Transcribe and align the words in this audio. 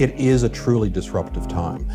It 0.00 0.18
is 0.18 0.44
a 0.44 0.48
truly 0.48 0.88
disruptive 0.88 1.46
time. 1.46 1.86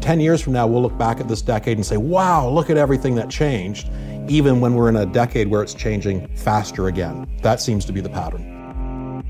10 0.00 0.18
years 0.18 0.40
from 0.40 0.54
now, 0.54 0.66
we'll 0.66 0.80
look 0.80 0.96
back 0.96 1.20
at 1.20 1.28
this 1.28 1.42
decade 1.42 1.76
and 1.76 1.84
say, 1.84 1.98
wow, 1.98 2.48
look 2.48 2.70
at 2.70 2.78
everything 2.78 3.14
that 3.16 3.28
changed, 3.28 3.90
even 4.28 4.60
when 4.60 4.74
we're 4.74 4.88
in 4.88 4.96
a 4.96 5.04
decade 5.04 5.46
where 5.46 5.62
it's 5.62 5.74
changing 5.74 6.26
faster 6.36 6.88
again. 6.88 7.28
That 7.42 7.60
seems 7.60 7.84
to 7.84 7.92
be 7.92 8.00
the 8.00 8.08
pattern. 8.08 9.22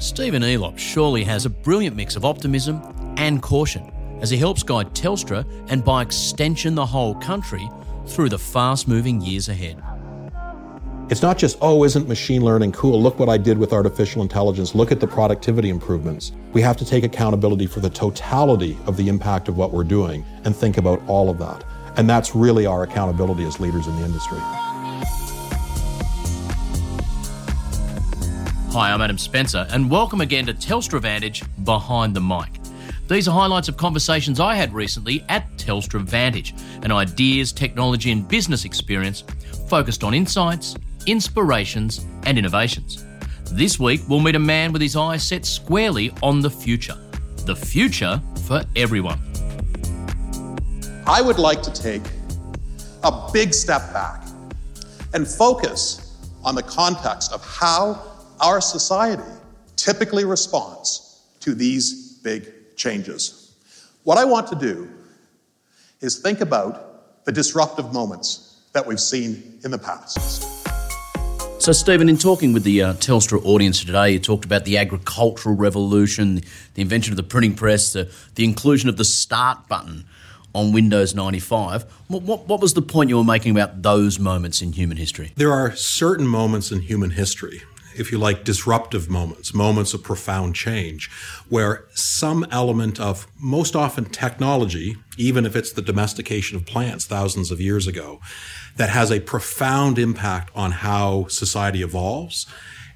Stephen 0.00 0.42
Elop 0.42 0.76
surely 0.76 1.22
has 1.22 1.46
a 1.46 1.50
brilliant 1.50 1.94
mix 1.94 2.16
of 2.16 2.24
optimism 2.24 2.82
and 3.18 3.40
caution 3.40 3.92
as 4.20 4.30
he 4.30 4.36
helps 4.36 4.64
guide 4.64 4.92
Telstra 4.92 5.46
and 5.70 5.84
by 5.84 6.02
extension 6.02 6.74
the 6.74 6.84
whole 6.84 7.14
country 7.14 7.70
through 8.08 8.30
the 8.30 8.38
fast 8.38 8.88
moving 8.88 9.20
years 9.20 9.48
ahead. 9.48 9.80
It's 11.08 11.22
not 11.22 11.38
just, 11.38 11.56
oh, 11.60 11.84
isn't 11.84 12.08
machine 12.08 12.42
learning 12.42 12.72
cool? 12.72 13.00
Look 13.00 13.20
what 13.20 13.28
I 13.28 13.38
did 13.38 13.58
with 13.58 13.72
artificial 13.72 14.22
intelligence. 14.22 14.74
Look 14.74 14.90
at 14.90 14.98
the 14.98 15.06
productivity 15.06 15.68
improvements. 15.68 16.32
We 16.52 16.60
have 16.62 16.76
to 16.78 16.84
take 16.84 17.04
accountability 17.04 17.66
for 17.66 17.78
the 17.78 17.88
totality 17.88 18.76
of 18.86 18.96
the 18.96 19.06
impact 19.06 19.46
of 19.46 19.56
what 19.56 19.70
we're 19.70 19.84
doing 19.84 20.24
and 20.42 20.54
think 20.54 20.78
about 20.78 21.00
all 21.06 21.30
of 21.30 21.38
that. 21.38 21.62
And 21.96 22.10
that's 22.10 22.34
really 22.34 22.66
our 22.66 22.82
accountability 22.82 23.44
as 23.44 23.60
leaders 23.60 23.86
in 23.86 23.94
the 23.94 24.04
industry. 24.04 24.38
Hi, 28.72 28.90
I'm 28.92 29.00
Adam 29.00 29.16
Spencer, 29.16 29.64
and 29.70 29.88
welcome 29.88 30.20
again 30.20 30.46
to 30.46 30.54
Telstra 30.54 31.00
Vantage 31.00 31.44
Behind 31.62 32.16
the 32.16 32.20
Mic. 32.20 32.48
These 33.06 33.28
are 33.28 33.30
highlights 33.30 33.68
of 33.68 33.76
conversations 33.76 34.40
I 34.40 34.56
had 34.56 34.74
recently 34.74 35.24
at 35.28 35.48
Telstra 35.56 36.00
Vantage, 36.00 36.52
an 36.82 36.90
ideas, 36.90 37.52
technology, 37.52 38.10
and 38.10 38.26
business 38.26 38.64
experience 38.64 39.22
focused 39.68 40.02
on 40.02 40.12
insights, 40.12 40.74
inspirations, 41.06 42.04
and 42.24 42.38
innovations. 42.38 43.04
This 43.52 43.78
week, 43.78 44.02
we'll 44.08 44.20
meet 44.20 44.34
a 44.34 44.40
man 44.40 44.72
with 44.72 44.82
his 44.82 44.96
eyes 44.96 45.22
set 45.22 45.46
squarely 45.46 46.12
on 46.22 46.40
the 46.40 46.50
future. 46.50 46.96
The 47.44 47.56
future 47.56 48.20
for 48.46 48.62
everyone. 48.74 49.20
I 51.06 51.22
would 51.22 51.38
like 51.38 51.62
to 51.62 51.72
take 51.72 52.02
a 53.04 53.30
big 53.32 53.54
step 53.54 53.92
back 53.92 54.26
and 55.14 55.26
focus 55.26 56.18
on 56.44 56.54
the 56.54 56.62
context 56.62 57.32
of 57.32 57.44
how 57.44 58.02
our 58.40 58.60
society 58.60 59.22
typically 59.76 60.24
responds 60.24 61.22
to 61.40 61.54
these 61.54 62.18
big 62.24 62.52
changes. 62.76 63.54
What 64.02 64.18
I 64.18 64.24
want 64.24 64.48
to 64.48 64.54
do 64.56 64.90
is 66.00 66.18
think 66.18 66.40
about 66.40 67.24
the 67.24 67.32
disruptive 67.32 67.92
moments 67.92 68.62
that 68.72 68.86
we've 68.86 69.00
seen 69.00 69.58
in 69.64 69.70
the 69.70 69.78
past. 69.78 70.45
So, 71.66 71.72
Stephen, 71.72 72.08
in 72.08 72.16
talking 72.16 72.52
with 72.52 72.62
the 72.62 72.80
uh, 72.80 72.92
Telstra 72.92 73.44
audience 73.44 73.84
today, 73.84 74.12
you 74.12 74.20
talked 74.20 74.44
about 74.44 74.64
the 74.64 74.78
agricultural 74.78 75.56
revolution, 75.56 76.42
the 76.74 76.80
invention 76.80 77.12
of 77.12 77.16
the 77.16 77.24
printing 77.24 77.56
press, 77.56 77.92
the, 77.92 78.08
the 78.36 78.44
inclusion 78.44 78.88
of 78.88 78.98
the 78.98 79.04
start 79.04 79.66
button 79.66 80.04
on 80.54 80.70
Windows 80.70 81.16
95. 81.16 81.82
What, 82.06 82.22
what, 82.22 82.46
what 82.46 82.60
was 82.60 82.74
the 82.74 82.82
point 82.82 83.10
you 83.10 83.16
were 83.16 83.24
making 83.24 83.50
about 83.50 83.82
those 83.82 84.20
moments 84.20 84.62
in 84.62 84.74
human 84.74 84.96
history? 84.96 85.32
There 85.34 85.50
are 85.50 85.74
certain 85.74 86.28
moments 86.28 86.70
in 86.70 86.82
human 86.82 87.10
history 87.10 87.62
if 87.98 88.12
you 88.12 88.18
like, 88.18 88.44
disruptive 88.44 89.08
moments, 89.08 89.54
moments 89.54 89.94
of 89.94 90.02
profound 90.02 90.54
change, 90.54 91.10
where 91.48 91.84
some 91.94 92.46
element 92.50 93.00
of 93.00 93.26
most 93.38 93.74
often 93.74 94.04
technology, 94.04 94.96
even 95.16 95.46
if 95.46 95.56
it's 95.56 95.72
the 95.72 95.82
domestication 95.82 96.56
of 96.56 96.66
plants 96.66 97.06
thousands 97.06 97.50
of 97.50 97.60
years 97.60 97.86
ago, 97.86 98.20
that 98.76 98.90
has 98.90 99.10
a 99.10 99.20
profound 99.20 99.98
impact 99.98 100.50
on 100.54 100.70
how 100.70 101.26
society 101.28 101.82
evolves. 101.82 102.46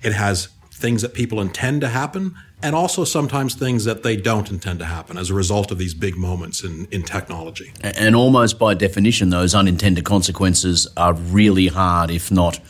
It 0.03 0.13
has 0.13 0.49
things 0.73 1.03
that 1.03 1.15
people 1.15 1.41
intend 1.41 1.81
to 1.83 1.89
happen 1.89 2.35
and 2.63 2.75
also 2.75 3.05
sometimes 3.05 3.55
things 3.55 3.85
that 3.85 4.03
they 4.03 4.17
don't 4.17 4.51
intend 4.51 4.79
to 4.79 4.85
happen 4.85 5.17
as 5.17 5.31
a 5.31 5.35
result 5.35 5.71
of 5.71 5.79
these 5.79 5.95
big 5.95 6.17
moments 6.17 6.63
in, 6.63 6.87
in 6.91 7.03
technology. 7.03 7.73
And 7.83 8.15
almost 8.15 8.59
by 8.59 8.75
definition, 8.75 9.31
those 9.31 9.55
unintended 9.55 10.05
consequences 10.05 10.87
are 10.97 11.15
really 11.15 11.69
hard, 11.69 12.11
if 12.11 12.31
not 12.31 12.61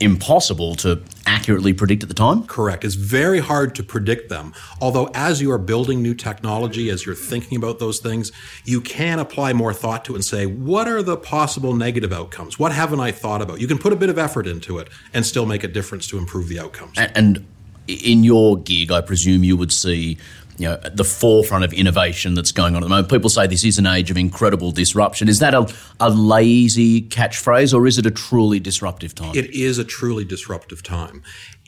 impossible 0.00 0.74
to 0.76 1.02
accurately 1.26 1.72
predict 1.72 2.02
at 2.02 2.08
the 2.08 2.14
time? 2.14 2.44
Correct. 2.46 2.84
It's 2.84 2.94
very 2.94 3.40
hard 3.40 3.74
to 3.76 3.82
predict 3.82 4.28
them. 4.28 4.52
Although, 4.80 5.10
as 5.14 5.40
you 5.40 5.50
are 5.52 5.58
building 5.58 6.02
new 6.02 6.14
technology, 6.14 6.90
as 6.90 7.06
you're 7.06 7.14
thinking 7.14 7.56
about 7.56 7.78
those 7.78 7.98
things, 7.98 8.32
you 8.64 8.80
can 8.80 9.18
apply 9.18 9.52
more 9.52 9.72
thought 9.72 10.04
to 10.06 10.12
it 10.12 10.16
and 10.16 10.24
say, 10.24 10.46
what 10.46 10.88
are 10.88 11.02
the 11.02 11.16
possible 11.16 11.74
negative 11.74 12.12
outcomes? 12.12 12.58
What 12.58 12.72
haven't 12.72 13.00
I 13.00 13.12
thought 13.12 13.42
about? 13.42 13.60
You 13.60 13.66
can 13.66 13.78
put 13.78 13.92
a 13.92 13.96
bit 13.96 14.10
of 14.10 14.18
effort 14.18 14.46
into 14.46 14.78
it 14.78 14.88
and 15.12 15.24
still 15.24 15.46
make 15.46 15.64
a 15.64 15.68
difference 15.68 16.06
to 16.08 16.18
improve 16.18 16.48
the 16.48 16.58
outcomes. 16.58 16.98
And 16.98 17.46
in 17.86 18.24
your 18.24 18.56
gig, 18.56 18.90
I 18.90 19.00
presume 19.00 19.44
you 19.44 19.56
would 19.56 19.72
see 19.72 20.18
you 20.56 20.68
know, 20.68 20.78
at 20.84 20.96
the 20.96 21.04
forefront 21.04 21.64
of 21.64 21.72
innovation 21.72 22.34
that's 22.34 22.52
going 22.52 22.76
on 22.76 22.82
at 22.82 22.86
the 22.86 22.90
moment. 22.90 23.10
People 23.10 23.30
say 23.30 23.46
this 23.46 23.64
is 23.64 23.78
an 23.78 23.86
age 23.86 24.10
of 24.10 24.16
incredible 24.16 24.70
disruption. 24.70 25.28
Is 25.28 25.40
that 25.40 25.54
a, 25.54 25.72
a 26.00 26.10
lazy 26.10 27.02
catchphrase 27.02 27.74
or 27.74 27.86
is 27.86 27.98
it 27.98 28.06
a 28.06 28.10
truly 28.10 28.60
disruptive 28.60 29.14
time? 29.14 29.34
It 29.34 29.50
is 29.50 29.78
a 29.78 29.84
truly 29.84 30.24
disruptive 30.24 30.82
time. 30.82 31.22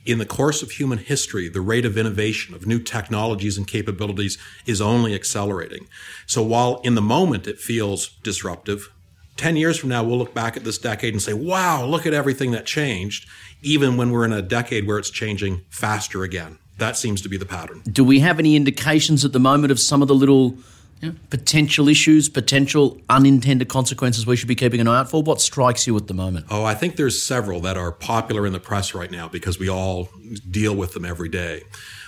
In 0.04 0.18
the 0.18 0.26
course 0.26 0.62
of 0.62 0.70
human 0.72 0.98
history, 0.98 1.48
the 1.48 1.60
rate 1.60 1.84
of 1.84 1.98
innovation 1.98 2.54
of 2.54 2.64
new 2.64 2.78
technologies 2.78 3.58
and 3.58 3.66
capabilities 3.66 4.38
is 4.64 4.80
only 4.80 5.14
accelerating. 5.14 5.88
So 6.26 6.42
while 6.44 6.80
in 6.84 6.94
the 6.94 7.02
moment 7.02 7.48
it 7.48 7.58
feels 7.58 8.10
disruptive, 8.22 8.92
10 9.36 9.56
years 9.56 9.76
from 9.76 9.90
now, 9.90 10.02
we'll 10.02 10.16
look 10.16 10.32
back 10.32 10.56
at 10.56 10.64
this 10.64 10.78
decade 10.78 11.12
and 11.12 11.20
say, 11.20 11.34
wow, 11.34 11.84
look 11.84 12.06
at 12.06 12.14
everything 12.14 12.52
that 12.52 12.66
changed, 12.66 13.28
even 13.62 13.96
when 13.96 14.10
we're 14.10 14.24
in 14.24 14.32
a 14.32 14.40
decade 14.40 14.86
where 14.86 14.98
it's 14.98 15.10
changing 15.10 15.62
faster 15.68 16.22
again. 16.22 16.58
That 16.78 16.96
seems 16.96 17.22
to 17.22 17.28
be 17.28 17.36
the 17.36 17.46
pattern. 17.46 17.82
Do 17.90 18.04
we 18.04 18.20
have 18.20 18.38
any 18.38 18.54
indications 18.56 19.24
at 19.24 19.32
the 19.32 19.38
moment 19.38 19.70
of 19.70 19.80
some 19.80 20.02
of 20.02 20.08
the 20.08 20.14
little 20.14 20.56
you 21.00 21.10
know, 21.10 21.14
potential 21.30 21.88
issues, 21.88 22.28
potential 22.28 23.00
unintended 23.08 23.68
consequences 23.68 24.26
we 24.26 24.36
should 24.36 24.48
be 24.48 24.54
keeping 24.54 24.80
an 24.80 24.88
eye 24.88 25.00
out 25.00 25.10
for? 25.10 25.22
What 25.22 25.40
strikes 25.40 25.86
you 25.86 25.96
at 25.96 26.06
the 26.06 26.14
moment? 26.14 26.46
Oh, 26.50 26.64
I 26.64 26.74
think 26.74 26.96
there's 26.96 27.22
several 27.22 27.60
that 27.60 27.76
are 27.76 27.92
popular 27.92 28.46
in 28.46 28.52
the 28.52 28.60
press 28.60 28.94
right 28.94 29.10
now 29.10 29.28
because 29.28 29.58
we 29.58 29.68
all 29.68 30.08
deal 30.50 30.74
with 30.74 30.92
them 30.92 31.04
every 31.04 31.28
day. 31.28 31.62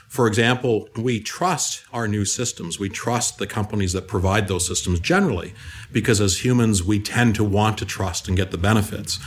For 0.09 0.27
example, 0.27 0.89
we 0.97 1.21
trust 1.21 1.85
our 1.93 2.09
new 2.09 2.25
systems. 2.25 2.81
We 2.81 2.89
trust 2.89 3.39
the 3.39 3.47
companies 3.47 3.93
that 3.93 4.09
provide 4.09 4.49
those 4.49 4.67
systems 4.67 5.01
generally, 5.01 5.53
because 5.93 6.19
as 6.19 6.45
humans, 6.45 6.83
we 6.83 6.99
tend 6.99 7.35
to 7.35 7.45
want 7.45 7.77
to 7.79 7.85
trust 7.85 8.27
and 8.27 8.37
get 8.37 8.51
the 8.51 8.57
benefits. 8.57 9.19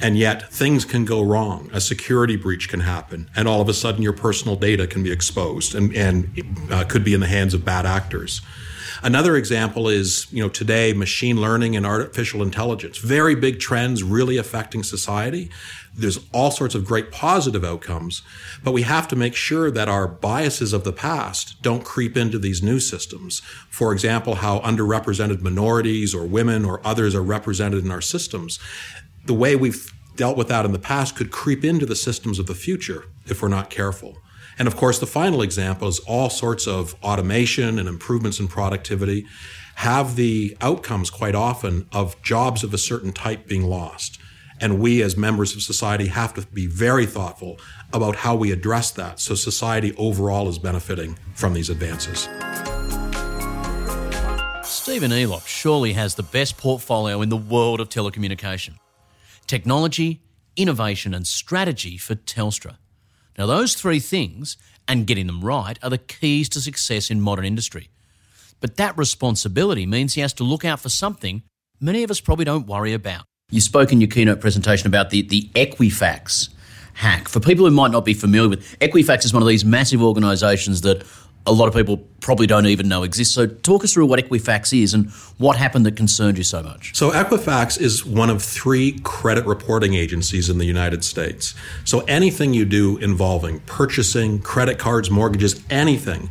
And 0.00 0.16
yet, 0.16 0.50
things 0.50 0.86
can 0.86 1.04
go 1.04 1.20
wrong. 1.20 1.68
A 1.74 1.80
security 1.80 2.36
breach 2.36 2.70
can 2.70 2.80
happen, 2.80 3.30
and 3.36 3.46
all 3.46 3.60
of 3.60 3.68
a 3.68 3.74
sudden, 3.74 4.02
your 4.02 4.14
personal 4.14 4.56
data 4.56 4.86
can 4.86 5.02
be 5.02 5.12
exposed 5.12 5.74
and, 5.74 5.94
and 5.94 6.42
uh, 6.70 6.84
could 6.84 7.04
be 7.04 7.12
in 7.12 7.20
the 7.20 7.26
hands 7.26 7.52
of 7.52 7.62
bad 7.62 7.84
actors. 7.84 8.40
Another 9.02 9.36
example 9.36 9.88
is, 9.88 10.26
you 10.30 10.42
know, 10.42 10.48
today 10.48 10.92
machine 10.92 11.40
learning 11.40 11.74
and 11.74 11.86
artificial 11.86 12.42
intelligence, 12.42 12.98
very 12.98 13.34
big 13.34 13.58
trends 13.58 14.02
really 14.02 14.36
affecting 14.36 14.82
society. 14.82 15.50
There's 15.94 16.20
all 16.32 16.50
sorts 16.50 16.74
of 16.74 16.84
great 16.84 17.10
positive 17.10 17.64
outcomes, 17.64 18.22
but 18.62 18.72
we 18.72 18.82
have 18.82 19.08
to 19.08 19.16
make 19.16 19.34
sure 19.34 19.70
that 19.70 19.88
our 19.88 20.06
biases 20.06 20.72
of 20.72 20.84
the 20.84 20.92
past 20.92 21.60
don't 21.62 21.84
creep 21.84 22.16
into 22.16 22.38
these 22.38 22.62
new 22.62 22.78
systems. 22.78 23.40
For 23.70 23.92
example, 23.92 24.36
how 24.36 24.60
underrepresented 24.60 25.40
minorities 25.40 26.14
or 26.14 26.26
women 26.26 26.64
or 26.64 26.80
others 26.86 27.14
are 27.14 27.22
represented 27.22 27.84
in 27.84 27.90
our 27.90 28.02
systems. 28.02 28.58
The 29.26 29.34
way 29.34 29.56
we've 29.56 29.92
dealt 30.16 30.36
with 30.36 30.48
that 30.48 30.66
in 30.66 30.72
the 30.72 30.78
past 30.78 31.16
could 31.16 31.30
creep 31.30 31.64
into 31.64 31.86
the 31.86 31.96
systems 31.96 32.38
of 32.38 32.46
the 32.46 32.54
future 32.54 33.04
if 33.26 33.40
we're 33.40 33.48
not 33.48 33.70
careful. 33.70 34.18
And 34.58 34.68
of 34.68 34.76
course, 34.76 34.98
the 34.98 35.06
final 35.06 35.42
example 35.42 35.88
is 35.88 35.98
all 36.00 36.30
sorts 36.30 36.66
of 36.66 36.94
automation 37.02 37.78
and 37.78 37.88
improvements 37.88 38.40
in 38.40 38.48
productivity 38.48 39.26
have 39.76 40.16
the 40.16 40.56
outcomes 40.60 41.08
quite 41.08 41.34
often 41.34 41.88
of 41.92 42.20
jobs 42.22 42.62
of 42.62 42.74
a 42.74 42.78
certain 42.78 43.12
type 43.12 43.46
being 43.46 43.64
lost. 43.64 44.18
And 44.60 44.78
we, 44.78 45.02
as 45.02 45.16
members 45.16 45.56
of 45.56 45.62
society, 45.62 46.08
have 46.08 46.34
to 46.34 46.46
be 46.48 46.66
very 46.66 47.06
thoughtful 47.06 47.58
about 47.92 48.16
how 48.16 48.36
we 48.36 48.52
address 48.52 48.90
that 48.90 49.18
so 49.18 49.34
society 49.34 49.94
overall 49.96 50.48
is 50.48 50.58
benefiting 50.58 51.18
from 51.34 51.54
these 51.54 51.70
advances. 51.70 52.28
Stephen 54.62 55.10
Elop 55.12 55.46
surely 55.46 55.94
has 55.94 56.14
the 56.14 56.22
best 56.22 56.58
portfolio 56.58 57.22
in 57.22 57.28
the 57.28 57.36
world 57.36 57.80
of 57.80 57.88
telecommunication 57.88 58.74
technology, 59.46 60.22
innovation, 60.56 61.12
and 61.12 61.26
strategy 61.26 61.96
for 61.96 62.14
Telstra. 62.14 62.76
Now, 63.38 63.46
those 63.46 63.74
three 63.74 64.00
things, 64.00 64.56
and 64.86 65.06
getting 65.06 65.26
them 65.26 65.40
right, 65.40 65.78
are 65.82 65.90
the 65.90 65.98
keys 65.98 66.48
to 66.50 66.60
success 66.60 67.10
in 67.10 67.20
modern 67.20 67.44
industry. 67.44 67.88
But 68.60 68.76
that 68.76 68.96
responsibility 68.98 69.86
means 69.86 70.14
he 70.14 70.20
has 70.20 70.32
to 70.34 70.44
look 70.44 70.64
out 70.64 70.80
for 70.80 70.88
something 70.90 71.42
many 71.80 72.02
of 72.02 72.10
us 72.10 72.20
probably 72.20 72.44
don't 72.44 72.66
worry 72.66 72.92
about. 72.92 73.24
You 73.50 73.60
spoke 73.60 73.90
in 73.92 74.00
your 74.00 74.08
keynote 74.08 74.40
presentation 74.40 74.86
about 74.86 75.10
the, 75.10 75.22
the 75.22 75.50
Equifax 75.54 76.50
hack. 76.94 77.28
For 77.28 77.40
people 77.40 77.64
who 77.64 77.70
might 77.70 77.90
not 77.90 78.04
be 78.04 78.14
familiar 78.14 78.48
with, 78.48 78.78
Equifax 78.80 79.24
is 79.24 79.32
one 79.32 79.42
of 79.42 79.48
these 79.48 79.64
massive 79.64 80.02
organisations 80.02 80.82
that 80.82 81.04
a 81.46 81.52
lot 81.52 81.68
of 81.68 81.74
people 81.74 81.98
probably 82.20 82.46
don't 82.46 82.66
even 82.66 82.88
know 82.88 83.02
exists. 83.02 83.34
So, 83.34 83.46
talk 83.46 83.82
us 83.82 83.92
through 83.92 84.06
what 84.06 84.20
Equifax 84.20 84.78
is 84.78 84.92
and 84.94 85.10
what 85.38 85.56
happened 85.56 85.86
that 85.86 85.96
concerned 85.96 86.38
you 86.38 86.44
so 86.44 86.62
much. 86.62 86.94
So, 86.94 87.10
Equifax 87.10 87.80
is 87.80 88.04
one 88.04 88.30
of 88.30 88.42
three 88.42 88.98
credit 89.02 89.46
reporting 89.46 89.94
agencies 89.94 90.50
in 90.50 90.58
the 90.58 90.66
United 90.66 91.02
States. 91.02 91.54
So, 91.84 92.00
anything 92.00 92.52
you 92.52 92.64
do 92.64 92.98
involving 92.98 93.60
purchasing, 93.60 94.40
credit 94.40 94.78
cards, 94.78 95.10
mortgages, 95.10 95.62
anything, 95.70 96.28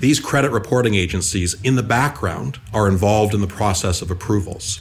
these 0.00 0.20
credit 0.20 0.50
reporting 0.50 0.94
agencies 0.94 1.60
in 1.62 1.76
the 1.76 1.82
background 1.82 2.58
are 2.72 2.88
involved 2.88 3.34
in 3.34 3.40
the 3.40 3.46
process 3.46 4.02
of 4.02 4.10
approvals. 4.10 4.80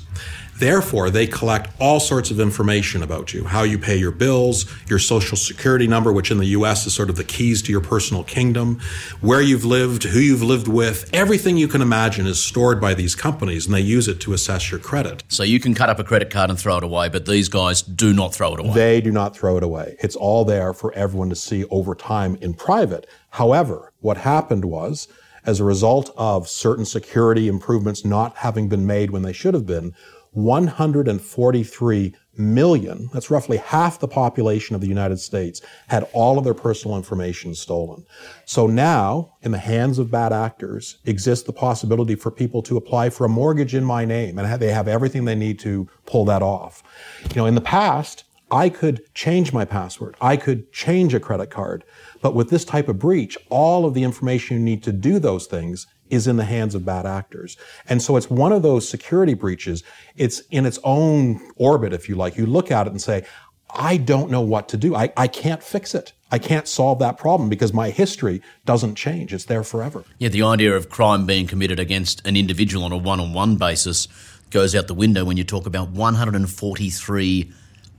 Therefore, 0.59 1.09
they 1.09 1.25
collect 1.25 1.71
all 1.79 1.99
sorts 1.99 2.31
of 2.31 2.39
information 2.39 3.01
about 3.01 3.33
you 3.33 3.45
how 3.45 3.63
you 3.63 3.79
pay 3.79 3.95
your 3.95 4.11
bills, 4.11 4.65
your 4.89 4.99
social 4.99 5.37
security 5.37 5.87
number, 5.87 6.11
which 6.11 6.31
in 6.31 6.37
the 6.37 6.47
US 6.47 6.85
is 6.85 6.93
sort 6.93 7.09
of 7.09 7.15
the 7.15 7.23
keys 7.23 7.61
to 7.63 7.71
your 7.71 7.81
personal 7.81 8.23
kingdom, 8.25 8.79
where 9.21 9.41
you've 9.41 9.63
lived, 9.63 10.03
who 10.03 10.19
you've 10.19 10.43
lived 10.43 10.67
with. 10.67 11.09
Everything 11.13 11.57
you 11.57 11.67
can 11.67 11.81
imagine 11.81 12.27
is 12.27 12.43
stored 12.43 12.81
by 12.81 12.93
these 12.93 13.15
companies, 13.15 13.65
and 13.65 13.73
they 13.73 13.81
use 13.81 14.07
it 14.07 14.19
to 14.21 14.33
assess 14.33 14.69
your 14.69 14.79
credit. 14.79 15.23
So 15.29 15.43
you 15.43 15.59
can 15.59 15.73
cut 15.73 15.89
up 15.89 15.97
a 15.97 16.03
credit 16.03 16.29
card 16.29 16.49
and 16.49 16.59
throw 16.59 16.77
it 16.77 16.83
away, 16.83 17.07
but 17.07 17.25
these 17.25 17.47
guys 17.47 17.81
do 17.81 18.13
not 18.13 18.33
throw 18.33 18.53
it 18.53 18.59
away. 18.59 18.73
They 18.73 19.01
do 19.01 19.11
not 19.11 19.35
throw 19.35 19.57
it 19.57 19.63
away. 19.63 19.95
It's 19.99 20.15
all 20.15 20.43
there 20.43 20.73
for 20.73 20.93
everyone 20.93 21.29
to 21.29 21.35
see 21.35 21.63
over 21.65 21.95
time 21.95 22.37
in 22.41 22.53
private. 22.53 23.07
However, 23.31 23.93
what 24.01 24.17
happened 24.17 24.65
was, 24.65 25.07
as 25.45 25.59
a 25.59 25.63
result 25.63 26.13
of 26.17 26.49
certain 26.49 26.85
security 26.85 27.47
improvements 27.47 28.03
not 28.03 28.37
having 28.37 28.67
been 28.67 28.85
made 28.85 29.11
when 29.11 29.21
they 29.21 29.33
should 29.33 29.53
have 29.53 29.65
been, 29.65 29.93
143 30.31 32.15
million, 32.37 33.09
that's 33.13 33.29
roughly 33.29 33.57
half 33.57 33.99
the 33.99 34.07
population 34.07 34.75
of 34.75 34.81
the 34.81 34.87
United 34.87 35.19
States, 35.19 35.61
had 35.87 36.07
all 36.13 36.37
of 36.37 36.43
their 36.43 36.53
personal 36.53 36.95
information 36.95 37.53
stolen. 37.53 38.05
So 38.45 38.65
now, 38.65 39.35
in 39.41 39.51
the 39.51 39.57
hands 39.57 39.99
of 39.99 40.09
bad 40.09 40.31
actors, 40.31 40.97
exists 41.05 41.45
the 41.45 41.53
possibility 41.53 42.15
for 42.15 42.31
people 42.31 42.61
to 42.63 42.77
apply 42.77 43.09
for 43.09 43.25
a 43.25 43.29
mortgage 43.29 43.75
in 43.75 43.83
my 43.83 44.05
name, 44.05 44.39
and 44.39 44.61
they 44.61 44.71
have 44.71 44.87
everything 44.87 45.25
they 45.25 45.35
need 45.35 45.59
to 45.59 45.89
pull 46.05 46.25
that 46.25 46.41
off. 46.41 46.81
You 47.29 47.35
know, 47.35 47.45
in 47.45 47.55
the 47.55 47.61
past, 47.61 48.23
I 48.51 48.69
could 48.69 49.01
change 49.13 49.53
my 49.53 49.63
password. 49.63 50.15
I 50.21 50.35
could 50.35 50.71
change 50.71 51.13
a 51.13 51.19
credit 51.19 51.51
card. 51.51 51.83
But 52.21 52.33
with 52.33 52.49
this 52.49 52.65
type 52.65 52.87
of 52.87 52.97
breach, 52.97 53.37
all 53.49 53.85
of 53.85 53.93
the 53.93 54.03
information 54.03 54.57
you 54.57 54.63
need 54.63 54.81
to 54.83 54.91
do 54.91 55.19
those 55.19 55.45
things 55.45 55.85
is 56.09 56.27
in 56.27 56.37
the 56.37 56.45
hands 56.45 56.75
of 56.75 56.85
bad 56.85 57.05
actors. 57.05 57.57
And 57.87 58.01
so 58.01 58.17
it's 58.17 58.29
one 58.29 58.51
of 58.51 58.61
those 58.61 58.87
security 58.87 59.33
breaches. 59.33 59.83
It's 60.15 60.41
in 60.51 60.65
its 60.65 60.79
own 60.83 61.39
orbit, 61.55 61.93
if 61.93 62.09
you 62.09 62.15
like. 62.15 62.37
You 62.37 62.45
look 62.45 62.71
at 62.71 62.87
it 62.87 62.91
and 62.91 63.01
say, 63.01 63.25
I 63.71 63.97
don't 63.97 64.31
know 64.31 64.41
what 64.41 64.67
to 64.69 64.77
do. 64.77 64.95
I, 64.95 65.13
I 65.15 65.27
can't 65.27 65.61
fix 65.61 65.93
it. 65.93 66.13
I 66.31 66.39
can't 66.39 66.67
solve 66.67 66.99
that 66.99 67.17
problem 67.17 67.49
because 67.49 67.73
my 67.73 67.89
history 67.89 68.41
doesn't 68.65 68.95
change. 68.95 69.33
It's 69.33 69.45
there 69.45 69.63
forever. 69.63 70.03
Yeah, 70.17 70.29
the 70.29 70.43
idea 70.43 70.75
of 70.75 70.89
crime 70.89 71.25
being 71.25 71.47
committed 71.47 71.79
against 71.79 72.25
an 72.25 72.35
individual 72.35 72.85
on 72.85 72.91
a 72.91 72.97
one 72.97 73.19
on 73.19 73.33
one 73.33 73.57
basis 73.57 74.07
goes 74.49 74.75
out 74.75 74.87
the 74.87 74.93
window 74.93 75.25
when 75.25 75.37
you 75.37 75.43
talk 75.43 75.65
about 75.65 75.89
143 75.89 77.51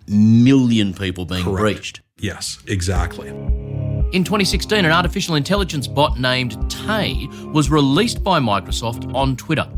million 0.08 0.94
people 0.94 1.24
being 1.24 1.44
Correct. 1.44 1.60
breached. 1.60 2.00
Yes, 2.18 2.58
exactly. 2.66 3.30
In 4.12 4.24
2016, 4.24 4.84
an 4.84 4.90
artificial 4.90 5.36
intelligence 5.36 5.86
bot 5.86 6.18
named 6.18 6.68
Tay 6.68 7.28
was 7.52 7.70
released 7.70 8.24
by 8.24 8.40
Microsoft 8.40 9.14
on 9.14 9.36
Twitter. 9.36 9.68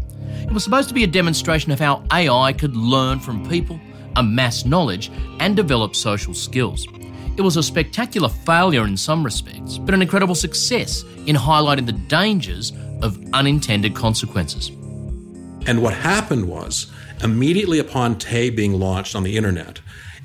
It 0.41 0.51
was 0.51 0.65
supposed 0.65 0.89
to 0.89 0.95
be 0.95 1.05
a 1.05 1.07
demonstration 1.07 1.71
of 1.71 1.79
how 1.79 2.03
AI 2.11 2.55
could 2.55 2.75
learn 2.75 3.21
from 3.21 3.47
people, 3.47 3.79
amass 4.17 4.65
knowledge, 4.65 5.11
and 5.39 5.55
develop 5.55 5.95
social 5.95 6.33
skills. 6.33 6.89
It 7.37 7.43
was 7.43 7.59
a 7.59 7.63
spectacular 7.63 8.31
failure 8.31 8.87
in 8.87 8.97
some 8.97 9.23
respects, 9.23 9.77
but 9.77 9.93
an 9.93 10.01
incredible 10.01 10.35
success 10.35 11.03
in 11.27 11.37
highlighting 11.37 11.85
the 11.85 11.93
dangers 11.93 12.73
of 13.03 13.23
unintended 13.35 13.95
consequences. 13.95 14.71
And 15.67 15.83
what 15.83 15.93
happened 15.93 16.49
was, 16.49 16.91
immediately 17.23 17.81
upon 17.81 18.17
Tay 18.17 18.49
being 18.49 18.73
launched 18.73 19.15
on 19.15 19.25
the 19.25 19.37
internet, 19.37 19.83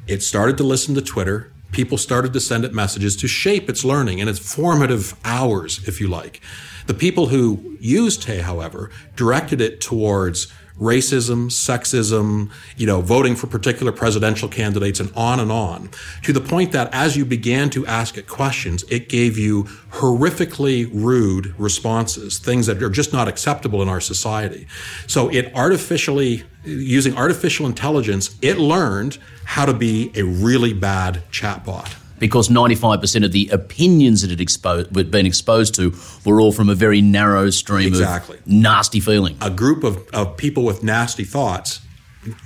it 0.07 0.23
started 0.23 0.55
to 0.57 0.63
listen 0.63 0.95
to 0.95 1.01
Twitter, 1.01 1.51
people 1.71 1.97
started 1.97 2.33
to 2.33 2.39
send 2.39 2.65
it 2.65 2.73
messages 2.73 3.15
to 3.17 3.27
shape 3.27 3.69
its 3.69 3.83
learning 3.83 4.19
and 4.21 4.29
its 4.29 4.39
formative 4.39 5.15
hours, 5.23 5.87
if 5.87 5.99
you 5.99 6.07
like. 6.07 6.41
The 6.87 6.93
people 6.93 7.27
who 7.27 7.77
used 7.79 8.23
Tay, 8.23 8.39
however, 8.39 8.89
directed 9.15 9.59
it 9.59 9.81
towards 9.81 10.51
racism, 10.79 11.47
sexism, 11.47 12.51
you 12.75 12.85
know, 12.85 13.01
voting 13.01 13.35
for 13.35 13.47
particular 13.47 13.91
presidential 13.91 14.47
candidates 14.47 14.99
and 14.99 15.11
on 15.15 15.39
and 15.39 15.51
on, 15.51 15.89
to 16.23 16.31
the 16.31 16.41
point 16.41 16.71
that 16.71 16.93
as 16.93 17.17
you 17.17 17.25
began 17.25 17.69
to 17.69 17.85
ask 17.85 18.17
it 18.17 18.27
questions, 18.27 18.83
it 18.89 19.09
gave 19.09 19.37
you 19.37 19.63
horrifically 19.91 20.89
rude 20.93 21.57
responses, 21.59 22.39
things 22.39 22.67
that 22.67 22.81
are 22.81 22.89
just 22.89 23.13
not 23.13 23.27
acceptable 23.27 23.81
in 23.81 23.89
our 23.89 24.01
society. 24.01 24.67
So 25.07 25.29
it 25.29 25.53
artificially, 25.55 26.43
using 26.63 27.17
artificial 27.17 27.65
intelligence, 27.65 28.37
it 28.41 28.57
learned 28.57 29.17
how 29.45 29.65
to 29.65 29.73
be 29.73 30.11
a 30.15 30.23
really 30.23 30.73
bad 30.73 31.23
chatbot 31.31 31.95
because 32.19 32.49
95% 32.49 33.25
of 33.25 33.31
the 33.31 33.49
opinions 33.49 34.21
that 34.21 34.31
it 34.31 34.41
exposed, 34.41 34.91
been 35.11 35.25
exposed 35.25 35.75
to 35.75 35.93
were 36.25 36.41
all 36.41 36.51
from 36.51 36.69
a 36.69 36.75
very 36.75 37.01
narrow 37.01 37.49
stream 37.49 37.87
exactly. 37.87 38.37
of 38.37 38.47
nasty 38.47 38.99
feeling. 38.99 39.37
A 39.41 39.49
group 39.49 39.83
of, 39.83 40.07
of 40.13 40.37
people 40.37 40.63
with 40.63 40.83
nasty 40.83 41.23
thoughts 41.23 41.81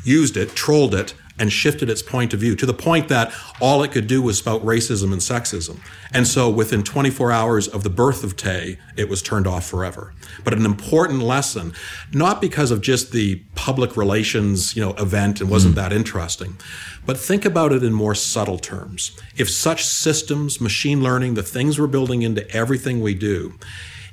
used 0.03 0.37
it, 0.37 0.49
trolled 0.49 0.93
it, 0.93 1.13
and 1.41 1.51
shifted 1.51 1.89
its 1.89 2.03
point 2.03 2.35
of 2.35 2.39
view 2.39 2.55
to 2.55 2.67
the 2.67 2.73
point 2.73 3.07
that 3.07 3.33
all 3.59 3.81
it 3.81 3.91
could 3.91 4.05
do 4.05 4.21
was 4.21 4.37
spout 4.37 4.63
racism 4.63 5.11
and 5.11 5.21
sexism. 5.21 5.79
And 6.13 6.27
so 6.27 6.49
within 6.49 6.83
24 6.83 7.31
hours 7.31 7.67
of 7.67 7.83
the 7.83 7.89
birth 7.89 8.23
of 8.23 8.37
Tay, 8.37 8.77
it 8.95 9.09
was 9.09 9.23
turned 9.23 9.47
off 9.47 9.65
forever. 9.65 10.13
But 10.43 10.53
an 10.53 10.65
important 10.65 11.23
lesson, 11.23 11.73
not 12.13 12.41
because 12.41 12.69
of 12.69 12.81
just 12.81 13.11
the 13.11 13.41
public 13.61 13.95
relations, 13.95 14.75
you 14.75 14.81
know, 14.81 14.93
event 14.93 15.39
and 15.39 15.47
wasn't 15.47 15.73
mm. 15.73 15.75
that 15.75 15.93
interesting, 15.93 16.57
but 17.05 17.15
think 17.15 17.45
about 17.45 17.71
it 17.71 17.83
in 17.83 17.93
more 17.93 18.15
subtle 18.15 18.57
terms. 18.57 19.11
If 19.37 19.51
such 19.51 19.85
systems, 19.85 20.59
machine 20.59 21.03
learning, 21.03 21.35
the 21.35 21.43
things 21.43 21.79
we're 21.79 21.85
building 21.85 22.23
into 22.23 22.49
everything 22.49 23.01
we 23.01 23.13
do, 23.13 23.53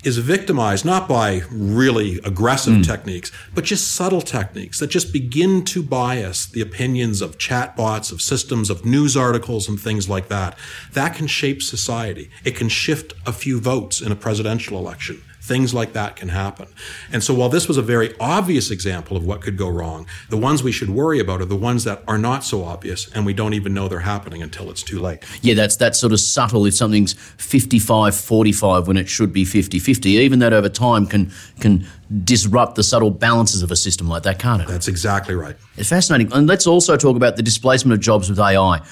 is 0.05 0.19
victimized 0.19 0.85
not 0.85 1.09
by 1.09 1.41
really 1.51 2.19
aggressive 2.25 2.75
mm. 2.75 2.85
techniques, 2.85 3.33
but 3.55 3.65
just 3.65 3.95
subtle 3.95 4.21
techniques 4.21 4.81
that 4.81 4.91
just 4.91 5.15
begin 5.15 5.65
to 5.65 5.83
bias 5.83 6.45
the 6.45 6.61
opinions 6.61 7.23
of 7.23 7.39
chatbots, 7.39 8.13
of 8.13 8.21
systems, 8.21 8.69
of 8.69 8.85
news 8.85 9.17
articles, 9.17 9.67
and 9.67 9.81
things 9.81 10.11
like 10.11 10.29
that. 10.29 10.59
That 10.93 11.15
can 11.15 11.27
shape 11.27 11.63
society. 11.63 12.29
It 12.45 12.55
can 12.55 12.69
shift 12.69 13.15
a 13.27 13.33
few 13.33 13.61
votes 13.61 14.03
in 14.03 14.13
a 14.13 14.17
presidential 14.17 14.77
election. 14.77 15.23
Things 15.49 15.73
like 15.73 15.95
that 15.95 16.15
can 16.15 16.29
happen. 16.29 16.69
And 17.11 17.25
so 17.25 17.33
while 17.33 17.49
this 17.49 17.69
was 17.69 17.79
a 17.79 17.83
very 17.83 18.15
obvious 18.21 18.71
example 18.71 19.17
of 19.17 19.25
what 19.25 19.41
could 19.41 19.57
go 19.57 19.67
wrong, 19.67 20.07
the 20.29 20.37
ones 20.37 20.63
we 20.63 20.73
should 20.73 20.91
worry 20.91 21.21
about 21.21 21.41
are 21.41 21.47
the 21.47 21.57
ones 21.57 21.85
that 21.85 22.03
are 22.07 22.19
not 22.19 22.45
so 22.45 22.65
obvious 22.65 23.11
and 23.15 23.25
we 23.25 23.33
don't 23.33 23.55
even 23.55 23.73
know 23.73 23.89
they're 23.89 24.01
happening 24.01 24.43
until 24.43 24.71
it's 24.71 24.83
too 24.83 25.01
late. 25.01 25.25
Yeah, 25.41 25.55
that's 25.55 25.75
that's 25.77 25.99
sort 25.99 26.13
of 26.13 26.21
subtle 26.21 26.67
if 26.67 26.75
something's 26.75 27.15
55-45 27.15 28.87
when 28.87 28.99
it 28.99 29.09
should 29.09 29.33
be 29.33 29.47
50-50. 29.47 30.05
Even 30.05 30.39
that 30.41 30.53
over 30.53 30.69
time 30.69 31.07
can 31.07 31.33
can 31.61 31.87
disrupt 32.25 32.75
the 32.75 32.83
subtle 32.83 33.11
balances 33.11 33.63
of 33.63 33.71
a 33.71 33.77
system 33.77 34.07
like 34.07 34.25
that, 34.25 34.39
can't 34.39 34.61
it? 34.61 34.69
That's 34.69 34.89
exactly 34.89 35.35
right. 35.35 35.57
It's 35.79 35.89
fascinating. 35.89 36.31
And 36.33 36.47
let's 36.47 36.67
also 36.67 36.97
talk 36.99 37.17
about 37.17 37.37
the 37.37 37.43
displacement 37.43 37.95
of 37.95 38.01
jobs 38.01 38.29
with 38.29 38.39
AI 38.39 38.83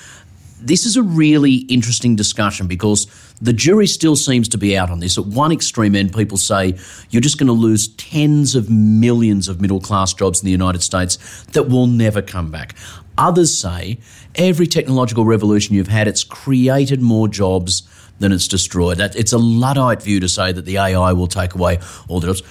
this 0.60 0.86
is 0.86 0.96
a 0.96 1.02
really 1.02 1.56
interesting 1.68 2.16
discussion 2.16 2.66
because 2.66 3.06
the 3.40 3.52
jury 3.52 3.86
still 3.86 4.16
seems 4.16 4.48
to 4.48 4.58
be 4.58 4.76
out 4.76 4.90
on 4.90 5.00
this. 5.00 5.18
At 5.18 5.26
one 5.26 5.52
extreme 5.52 5.94
end, 5.94 6.14
people 6.14 6.38
say 6.38 6.78
you're 7.10 7.22
just 7.22 7.38
going 7.38 7.48
to 7.48 7.52
lose 7.52 7.88
tens 7.88 8.54
of 8.54 8.70
millions 8.70 9.48
of 9.48 9.60
middle 9.60 9.80
class 9.80 10.14
jobs 10.14 10.40
in 10.40 10.46
the 10.46 10.52
United 10.52 10.82
States 10.82 11.44
that 11.52 11.68
will 11.68 11.86
never 11.86 12.22
come 12.22 12.50
back. 12.50 12.74
Others 13.18 13.56
say 13.56 13.98
every 14.34 14.66
technological 14.66 15.24
revolution 15.24 15.74
you've 15.74 15.88
had, 15.88 16.08
it's 16.08 16.24
created 16.24 17.00
more 17.00 17.28
jobs 17.28 17.82
than 18.18 18.32
it's 18.32 18.48
destroyed. 18.48 18.98
That 18.98 19.14
it's 19.16 19.32
a 19.32 19.38
luddite 19.38 20.02
view 20.02 20.20
to 20.20 20.28
say 20.28 20.52
that 20.52 20.64
the 20.64 20.78
AI 20.78 21.12
will 21.12 21.26
take 21.26 21.54
away 21.54 21.78
all 22.08 22.20
the 22.20 22.28
jobs. 22.28 22.42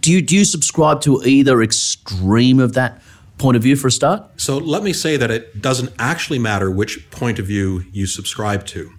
Do 0.00 0.12
you, 0.12 0.22
do 0.22 0.36
you 0.36 0.44
subscribe 0.44 1.00
to 1.02 1.22
either 1.24 1.62
extreme 1.62 2.58
of 2.58 2.72
that 2.74 3.00
point 3.38 3.56
of 3.56 3.62
view 3.62 3.76
for 3.76 3.88
a 3.88 3.92
start? 3.92 4.40
So 4.40 4.58
let 4.58 4.82
me 4.82 4.92
say 4.92 5.16
that 5.16 5.30
it 5.30 5.60
doesn't 5.60 5.92
actually 5.98 6.38
matter 6.38 6.70
which 6.70 7.10
point 7.10 7.38
of 7.38 7.46
view 7.46 7.84
you 7.92 8.06
subscribe 8.06 8.66
to. 8.66 8.92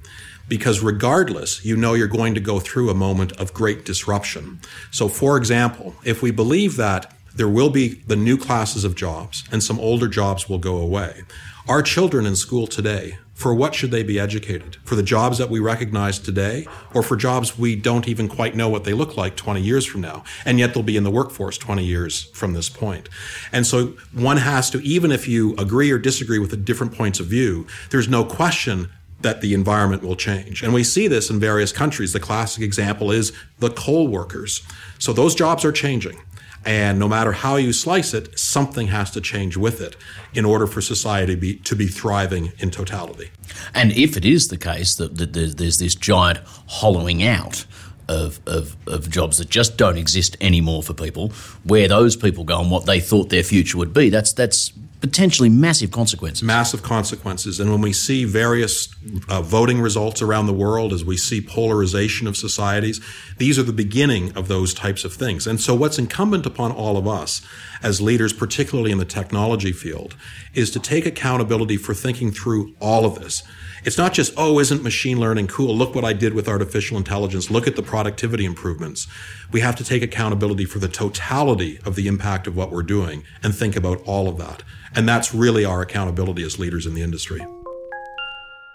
Because 0.47 0.81
regardless, 0.81 1.65
you 1.65 1.75
know 1.75 1.93
you're 1.93 2.07
going 2.07 2.33
to 2.35 2.39
go 2.39 2.59
through 2.59 2.89
a 2.89 2.93
moment 2.93 3.33
of 3.33 3.53
great 3.53 3.83
disruption. 3.83 4.61
So, 4.91 5.09
for 5.09 5.35
example, 5.35 5.95
if 6.05 6.21
we 6.21 6.31
believe 6.31 6.77
that 6.77 7.13
there 7.35 7.49
will 7.49 7.69
be 7.69 7.95
the 8.07 8.15
new 8.15 8.37
classes 8.37 8.85
of 8.85 8.95
jobs 8.95 9.43
and 9.51 9.61
some 9.61 9.79
older 9.79 10.07
jobs 10.07 10.47
will 10.47 10.57
go 10.57 10.77
away, 10.77 11.23
our 11.67 11.81
children 11.81 12.25
in 12.25 12.37
school 12.37 12.65
today 12.65 13.17
for 13.37 13.53
what 13.53 13.75
should 13.75 13.91
they 13.91 14.01
be 14.01 14.19
educated? 14.19 14.77
For 14.83 14.95
the 14.95 15.03
jobs 15.03 15.37
that 15.37 15.51
we 15.51 15.59
recognize 15.59 16.17
today 16.17 16.65
or 16.95 17.03
for 17.03 17.15
jobs 17.15 17.55
we 17.55 17.75
don't 17.75 18.07
even 18.07 18.27
quite 18.27 18.55
know 18.55 18.67
what 18.67 18.83
they 18.83 18.93
look 18.93 19.15
like 19.15 19.35
20 19.35 19.61
years 19.61 19.85
from 19.85 20.01
now? 20.01 20.23
And 20.43 20.57
yet 20.57 20.73
they'll 20.73 20.81
be 20.81 20.97
in 20.97 21.03
the 21.03 21.11
workforce 21.11 21.55
20 21.55 21.85
years 21.85 22.23
from 22.33 22.53
this 22.53 22.67
point. 22.67 23.09
And 23.51 23.67
so 23.67 23.93
one 24.11 24.37
has 24.37 24.71
to, 24.71 24.81
even 24.81 25.11
if 25.11 25.27
you 25.27 25.53
agree 25.57 25.91
or 25.91 25.99
disagree 25.99 26.39
with 26.39 26.49
the 26.49 26.57
different 26.57 26.95
points 26.95 27.19
of 27.19 27.27
view, 27.27 27.67
there's 27.91 28.09
no 28.09 28.25
question 28.25 28.89
that 29.21 29.41
the 29.41 29.53
environment 29.53 30.01
will 30.01 30.15
change. 30.15 30.63
And 30.63 30.73
we 30.73 30.83
see 30.83 31.07
this 31.07 31.29
in 31.29 31.39
various 31.39 31.71
countries. 31.71 32.13
The 32.13 32.19
classic 32.19 32.63
example 32.63 33.11
is 33.11 33.33
the 33.59 33.69
coal 33.69 34.07
workers. 34.07 34.63
So 34.97 35.13
those 35.13 35.35
jobs 35.35 35.63
are 35.63 35.71
changing. 35.71 36.19
And 36.67 36.99
no 36.99 37.07
matter 37.07 37.31
how 37.31 37.55
you 37.55 37.71
slice 37.71 38.13
it, 38.13 38.37
something 38.37 38.87
has 38.87 39.09
to 39.11 39.21
change 39.21 39.55
with 39.55 39.79
it 39.79 39.95
in 40.33 40.43
order 40.43 40.67
for 40.67 40.81
society 40.81 41.33
be, 41.33 41.55
to 41.59 41.77
be 41.77 41.87
thriving 41.87 42.51
in 42.59 42.71
totality. 42.71 43.31
And 43.73 43.93
if 43.93 44.17
it 44.17 44.25
is 44.25 44.49
the 44.49 44.57
case 44.57 44.93
that, 44.95 45.15
that 45.17 45.31
there's 45.31 45.77
this 45.77 45.95
giant 45.95 46.39
hollowing 46.67 47.23
out 47.23 47.65
of, 48.09 48.41
of, 48.45 48.75
of 48.85 49.09
jobs 49.09 49.37
that 49.37 49.49
just 49.49 49.77
don't 49.77 49.97
exist 49.97 50.35
anymore 50.41 50.83
for 50.83 50.93
people, 50.93 51.29
where 51.63 51.87
those 51.87 52.17
people 52.17 52.43
go 52.43 52.59
and 52.59 52.69
what 52.69 52.85
they 52.85 52.99
thought 52.99 53.29
their 53.29 53.43
future 53.43 53.77
would 53.77 53.93
be, 53.93 54.09
that's, 54.09 54.33
that's 54.33 54.73
potentially 55.01 55.49
massive 55.49 55.91
consequences. 55.91 56.43
Massive 56.43 56.81
consequences. 56.81 57.59
And 57.59 57.71
when 57.71 57.81
we 57.81 57.93
see 57.93 58.25
various 58.25 58.93
uh, 59.29 59.41
voting 59.41 59.79
results 59.79 60.21
around 60.21 60.47
the 60.47 60.53
world, 60.53 60.91
as 60.91 61.05
we 61.05 61.17
see 61.17 61.39
polarization 61.39 62.27
of 62.27 62.35
societies, 62.35 62.99
these 63.37 63.59
are 63.59 63.63
the 63.63 63.73
beginning 63.73 64.35
of 64.35 64.47
those 64.47 64.73
types 64.73 65.05
of 65.05 65.13
things. 65.13 65.45
And 65.45 65.61
so, 65.61 65.75
what's 65.75 65.99
incumbent 65.99 66.45
upon 66.45 66.71
all 66.71 66.97
of 66.97 67.07
us 67.07 67.41
as 67.83 68.01
leaders, 68.01 68.33
particularly 68.33 68.91
in 68.91 68.97
the 68.97 69.05
technology 69.05 69.71
field, 69.71 70.15
is 70.53 70.71
to 70.71 70.79
take 70.79 71.05
accountability 71.05 71.77
for 71.77 71.93
thinking 71.93 72.31
through 72.31 72.73
all 72.79 73.05
of 73.05 73.19
this. 73.19 73.43
It's 73.83 73.97
not 73.97 74.13
just, 74.13 74.33
oh, 74.37 74.59
isn't 74.59 74.83
machine 74.83 75.19
learning 75.19 75.47
cool? 75.47 75.75
Look 75.75 75.93
what 75.93 76.03
I 76.03 76.13
did 76.13 76.33
with 76.33 76.47
artificial 76.47 76.97
intelligence. 76.97 77.51
Look 77.51 77.67
at 77.67 77.75
the 77.75 77.83
productivity 77.83 78.43
improvements. 78.45 79.07
We 79.51 79.59
have 79.61 79.75
to 79.75 79.83
take 79.83 80.01
accountability 80.01 80.65
for 80.65 80.79
the 80.79 80.87
totality 80.87 81.79
of 81.85 81.95
the 81.95 82.07
impact 82.07 82.47
of 82.47 82.55
what 82.55 82.71
we're 82.71 82.83
doing 82.83 83.23
and 83.43 83.53
think 83.53 83.75
about 83.75 84.01
all 84.05 84.27
of 84.27 84.37
that. 84.37 84.63
And 84.95 85.07
that's 85.07 85.33
really 85.33 85.63
our 85.63 85.81
accountability 85.81 86.43
as 86.43 86.57
leaders 86.57 86.85
in 86.85 86.95
the 86.95 87.01
industry. 87.01 87.45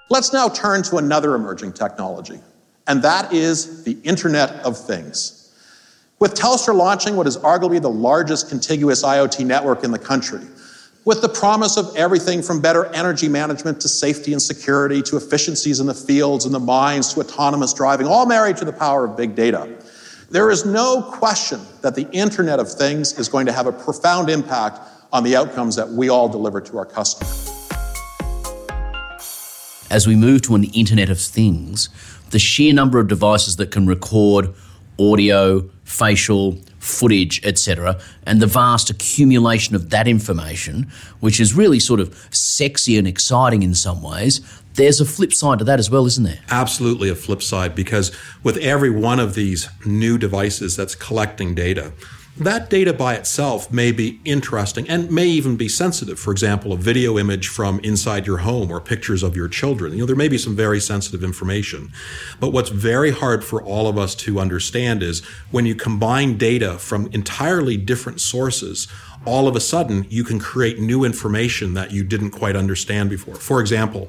Let's 0.09 0.33
now 0.33 0.49
turn 0.49 0.83
to 0.85 0.99
another 0.99 1.35
emerging 1.35 1.73
technology, 1.73 2.39
and 2.87 3.03
that 3.03 3.33
is 3.33 3.83
the 3.85 3.99
Internet 4.05 4.51
of 4.65 4.77
Things. 4.77 5.39
With 6.19 6.35
Telstra 6.35 6.75
launching 6.75 7.17
what 7.17 7.27
is 7.27 7.39
arguably 7.39 7.81
the 7.81 7.91
largest 7.91 8.49
contiguous 8.49 9.03
IoT 9.03 9.45
network 9.47 9.85
in 9.85 9.91
the 9.91 9.99
country, 9.99 10.43
with 11.05 11.21
the 11.21 11.29
promise 11.29 11.77
of 11.77 11.95
everything 11.97 12.43
from 12.43 12.61
better 12.61 12.87
energy 12.95 13.29
management 13.29 13.81
to 13.81 13.89
safety 13.89 14.33
and 14.33 14.41
security 14.41 15.03
to 15.03 15.17
efficiencies 15.17 15.81
in 15.81 15.87
the 15.87 15.95
fields 15.95 16.45
and 16.45 16.55
the 16.55 16.61
mines 16.61 17.13
to 17.13 17.21
autonomous 17.21 17.75
driving, 17.75 18.07
all 18.07 18.27
married 18.27 18.57
to 18.57 18.65
the 18.65 18.73
power 18.73 19.05
of 19.05 19.17
big 19.17 19.35
data. 19.35 19.69
There 20.31 20.51
is 20.51 20.65
no 20.65 21.03
question 21.03 21.61
that 21.83 21.95
the 21.95 22.09
Internet 22.13 22.61
of 22.61 22.71
Things 22.71 23.19
is 23.19 23.29
going 23.29 23.47
to 23.47 23.53
have 23.53 23.67
a 23.67 23.73
profound 23.73 24.31
impact 24.31 24.81
on 25.13 25.25
the 25.25 25.37
outcomes 25.37 25.77
that 25.77 25.89
we 25.89 26.09
all 26.09 26.29
deliver 26.29 26.61
to 26.61 26.79
our 26.79 26.87
customers. 26.87 27.51
As 29.91 30.07
we 30.07 30.17
move 30.17 30.41
to 30.43 30.55
an 30.55 30.65
Internet 30.65 31.11
of 31.11 31.21
Things, 31.21 31.91
the 32.31 32.39
sheer 32.39 32.73
number 32.73 32.99
of 32.99 33.09
devices 33.09 33.57
that 33.57 33.71
can 33.71 33.87
record 33.87 34.55
audio, 34.99 35.69
facial, 35.85 36.59
footage, 36.83 37.41
etc., 37.45 37.99
and 38.27 38.43
the 38.43 38.47
vast 38.47 38.91
accumulation 38.91 39.77
of 39.77 39.91
that 39.91 40.09
information, 40.09 40.91
which 41.21 41.39
is 41.39 41.55
really 41.55 41.79
sort 41.79 42.01
of 42.01 42.29
sexy 42.31 42.99
and 42.99 43.07
exciting 43.07 43.63
in 43.63 43.75
some 43.75 44.03
ways, 44.03 44.41
there's 44.75 45.01
a 45.01 45.05
flip 45.05 45.33
side 45.33 45.59
to 45.61 45.65
that 45.65 45.79
as 45.79 45.91
well, 45.91 46.07
isn't 46.07 46.25
there? 46.25 46.41
Absolutely 46.51 47.09
a 47.09 47.15
flip 47.15 47.43
side 47.43 47.75
because 47.75 48.11
with 48.43 48.57
every 48.57 48.91
one 48.91 49.21
of 49.21 49.35
these 49.35 49.69
new 49.87 50.19
devices 50.19 50.77
that's 50.77 50.95
collecting 50.95 51.55
data, 51.55 51.93
that 52.37 52.71
data 52.71 52.93
by 52.95 53.15
itself 53.15 53.71
may 53.71 53.93
be 53.93 54.19
interesting 54.25 54.89
and 54.89 55.11
may 55.11 55.27
even 55.27 55.57
be 55.57 55.69
sensitive. 55.69 56.19
For 56.19 56.33
example, 56.33 56.73
a 56.73 56.77
video 56.79 57.19
image 57.19 57.49
from 57.49 57.79
inside 57.81 58.27
your 58.27 58.39
home 58.39 58.71
or 58.71 58.81
pictures 58.81 59.23
of 59.23 59.37
your 59.37 59.49
children. 59.49 59.93
You 59.93 60.01
know, 60.01 60.07
there 60.07 60.17
may 60.17 60.29
be 60.29 60.39
some 60.39 60.57
very 60.57 60.81
sensitive 60.81 61.23
information. 61.23 61.93
But 62.41 62.51
what's 62.51 62.71
very 62.71 63.11
hard 63.11 63.45
for 63.45 63.63
all 63.63 63.87
of 63.87 63.99
us 63.99 64.15
to 64.17 64.41
understand 64.41 65.03
is 65.03 65.21
when 65.51 65.67
you 65.67 65.75
combine 65.75 66.39
data 66.39 66.79
from 66.79 67.09
entirely 67.09 67.77
different 67.77 68.21
sources, 68.21 68.89
all 69.27 69.47
of 69.47 69.55
a 69.55 69.61
sudden 69.61 70.07
you 70.09 70.25
can 70.25 70.39
create 70.39 70.79
new 70.79 71.05
information 71.05 71.75
that 71.75 71.91
you 71.91 72.03
didn't 72.03 72.31
quite 72.31 72.57
understand 72.57 73.11
before. 73.11 73.35
For 73.35 73.61
example, 73.61 74.09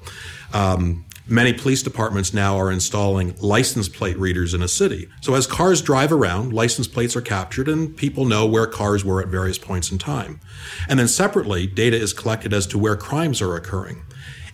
um, 0.53 1.03
Many 1.27 1.53
police 1.53 1.82
departments 1.82 2.34
now 2.34 2.58
are 2.60 2.70
installing 2.70 3.34
license 3.39 3.88
plate 3.88 4.18
readers 4.18 4.53
in 4.53 4.62
a 4.62 4.68
city. 4.68 5.08
So 5.22 5.36
as 5.36 5.48
cars 5.48 5.82
drive 5.82 6.12
around, 6.12 6.51
license 6.51 6.86
plates 6.86 7.15
are 7.15 7.22
captured 7.22 7.70
and 7.70 7.96
people 7.96 8.25
know 8.25 8.46
where 8.46 8.68
cars 8.68 9.06
were 9.06 9.22
at 9.22 9.30
various 9.30 9.58
points 9.58 9.89
in 9.89 10.00
time. 10.00 10.42
And 10.89 11.00
then 11.00 11.08
separately, 11.08 11.65
data 11.65 11.96
is 11.96 12.12
collected 12.12 12.53
as 12.53 12.68
to 12.68 12.77
where 12.77 12.98
crimes 12.98 13.42
are 13.42 13.56
occurring. 13.56 14.01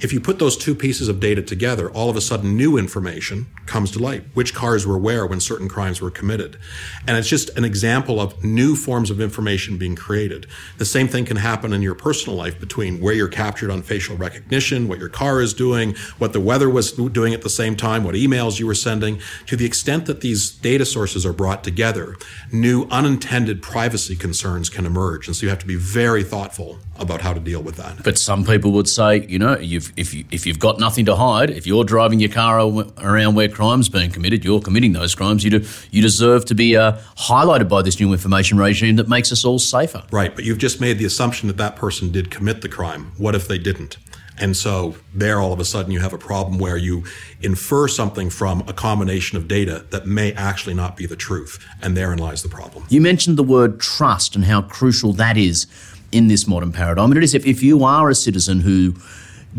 If 0.02 0.14
you 0.14 0.22
put 0.22 0.40
those 0.40 0.56
two 0.56 0.76
pieces 0.76 1.10
of 1.10 1.20
data 1.20 1.42
together, 1.42 1.92
all 1.92 2.10
of 2.10 2.16
a 2.16 2.22
sudden 2.22 2.56
new 2.56 2.78
information 2.78 3.48
comes 3.66 3.92
to 3.92 4.00
light. 4.00 4.24
Which 4.34 4.54
cars 4.54 4.88
were 4.88 4.98
where 4.98 5.26
when 5.26 5.42
certain 5.42 5.68
crimes 5.68 6.00
were 6.00 6.10
committed. 6.10 6.58
And 7.06 7.18
it's 7.18 7.28
just 7.28 7.50
an 7.58 7.66
example 7.66 8.22
of 8.22 8.42
new 8.42 8.78
forms 8.78 9.12
of 9.12 9.20
information 9.20 9.78
being 9.78 9.98
created. 9.98 10.48
The 10.78 10.86
same 10.86 11.10
thing 11.10 11.26
can 11.26 11.36
happen 11.36 11.74
in 11.74 11.82
your 11.82 11.96
personal 11.96 12.38
life 12.38 12.58
between 12.60 13.02
where 13.02 13.14
you're 13.14 13.28
captured 13.28 13.70
on 13.72 13.82
facial 13.82 14.16
recognition, 14.16 14.88
what 14.88 15.00
your 15.00 15.10
car 15.10 15.42
is 15.42 15.54
doing, 15.54 15.96
what 16.18 16.32
the 16.32 16.40
weather 16.40 16.70
was 16.70 16.94
doing 16.94 17.34
at 17.34 17.42
the 17.42 17.50
same 17.50 17.76
time, 17.76 18.06
what 18.06 18.16
emails 18.16 18.58
you 18.58 18.68
were 18.68 18.76
sending. 18.76 19.20
To 19.48 19.58
the 19.58 19.66
extent 19.66 20.06
that 20.06 20.22
these 20.22 20.50
data 20.50 20.86
sources 20.86 21.26
are 21.26 21.34
brought 21.34 21.62
together, 21.64 22.16
new 22.54 22.88
unintended 22.90 23.62
privacy 23.62 24.16
concerns 24.16 24.70
can 24.70 24.86
emerge. 24.86 25.28
And 25.28 25.36
so 25.36 25.46
you 25.46 25.50
have 25.50 25.60
to 25.60 25.68
be 25.68 25.76
very 25.76 26.24
thoughtful 26.24 26.80
about 26.98 27.22
how 27.22 27.34
to 27.34 27.40
deal 27.40 27.62
with 27.62 27.78
that. 27.78 28.04
But 28.04 28.18
some 28.18 28.44
people 28.46 28.72
would 28.74 28.88
say, 28.88 29.26
you 29.28 29.40
know, 29.40 29.58
you've, 29.58 29.89
if 29.96 30.14
you, 30.14 30.26
if 30.32 30.46
you've 30.46 30.60
got 30.60 30.80
nothing 30.80 31.06
to 31.06 31.16
hide, 31.16 31.50
if 31.50 31.66
you're 31.68 31.84
driving 31.84 32.20
your 32.20 32.32
car 32.32 32.60
around 32.60 33.36
where 33.36 33.50
crime's 33.50 33.90
being 33.90 34.12
committed, 34.12 34.44
you're 34.46 34.62
committing 34.62 34.94
those 34.94 35.16
crimes. 35.16 35.44
You, 35.44 35.52
do, 35.52 35.68
you 35.92 36.02
deserve 36.02 36.46
to 36.46 36.56
be 36.56 36.76
uh, 36.76 36.94
highlighted 37.18 37.70
by 37.70 37.82
this 37.82 38.00
new 38.00 38.12
information 38.12 38.58
regime 38.58 38.96
that 38.98 39.08
makes 39.08 39.32
us 39.32 39.46
all 39.46 39.60
safer. 39.60 40.04
Right, 40.12 40.36
but 40.36 40.46
you've 40.46 40.58
just 40.58 40.80
made 40.82 40.98
the 41.00 41.06
assumption 41.06 41.48
that 41.48 41.58
that 41.58 41.76
person 41.76 42.12
did 42.12 42.32
commit 42.32 42.62
the 42.62 42.70
crime. 42.70 43.12
What 43.18 43.36
if 43.36 43.48
they 43.48 43.58
didn't? 43.58 43.98
And 44.42 44.56
so 44.56 44.96
there, 45.14 45.40
all 45.40 45.52
of 45.52 45.60
a 45.60 45.66
sudden, 45.66 45.92
you 45.92 46.00
have 46.00 46.14
a 46.14 46.18
problem 46.18 46.60
where 46.60 46.78
you 46.78 47.04
infer 47.42 47.88
something 47.88 48.30
from 48.30 48.62
a 48.68 48.74
combination 48.74 49.38
of 49.38 49.48
data 49.48 49.86
that 49.90 50.06
may 50.06 50.32
actually 50.34 50.76
not 50.76 50.96
be 50.96 51.06
the 51.06 51.16
truth. 51.16 51.66
And 51.82 51.96
therein 51.96 52.20
lies 52.20 52.42
the 52.42 52.50
problem. 52.50 52.86
You 52.90 53.02
mentioned 53.02 53.38
the 53.38 53.44
word 53.44 53.80
trust 53.80 54.36
and 54.36 54.46
how 54.46 54.62
crucial 54.62 55.14
that 55.14 55.38
is 55.38 55.68
in 56.12 56.28
this 56.28 56.48
modern 56.48 56.72
paradigm. 56.72 57.12
And 57.12 57.18
it 57.18 57.24
is 57.24 57.36
if, 57.36 57.46
if 57.46 57.62
you 57.62 57.84
are 57.84 58.10
a 58.10 58.16
citizen 58.16 58.62
who 58.62 58.96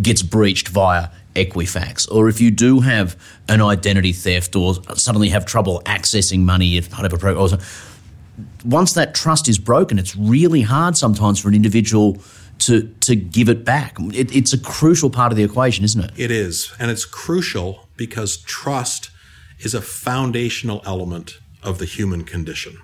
gets 0.01 0.23
breached 0.23 0.69
via 0.69 1.09
Equifax, 1.35 2.11
or 2.11 2.29
if 2.29 2.41
you 2.41 2.51
do 2.51 2.81
have 2.81 3.17
an 3.49 3.61
identity 3.63 4.13
theft 4.13 4.57
or 4.57 4.75
suddenly 4.97 5.29
have 5.29 5.47
trouble 5.47 5.83
accessing 5.87 6.41
money 6.41 6.77
if 6.77 6.91
part 6.91 7.07
of 7.07 7.13
a 7.13 7.19
program, 7.19 7.61
once 8.65 8.93
that 8.95 9.15
trust 9.15 9.49
is 9.49 9.59
broken, 9.59 9.99
it's 9.99 10.17
really 10.17 10.63
hard 10.63 10.97
sometimes 10.97 11.39
for 11.39 11.49
an 11.49 11.55
individual 11.55 12.19
to 12.59 12.95
to 13.01 13.15
give 13.17 13.49
it 13.49 13.65
back. 13.65 13.97
It, 14.13 14.35
it's 14.35 14.53
a 14.53 14.59
crucial 14.59 15.11
part 15.11 15.33
of 15.33 15.37
the 15.37 15.45
equation, 15.45 15.85
isn't 15.85 16.03
it? 16.03 16.11
It 16.17 16.31
is, 16.31 16.73
and 16.79 16.91
it's 16.91 17.05
crucial 17.05 17.89
because 17.97 18.39
trust 18.39 19.11
is 19.61 19.75
a 19.75 19.81
foundational 19.81 20.83
element 20.85 21.39
of 21.63 21.79
the 21.79 21.85
human 21.85 22.25
condition. 22.25 22.79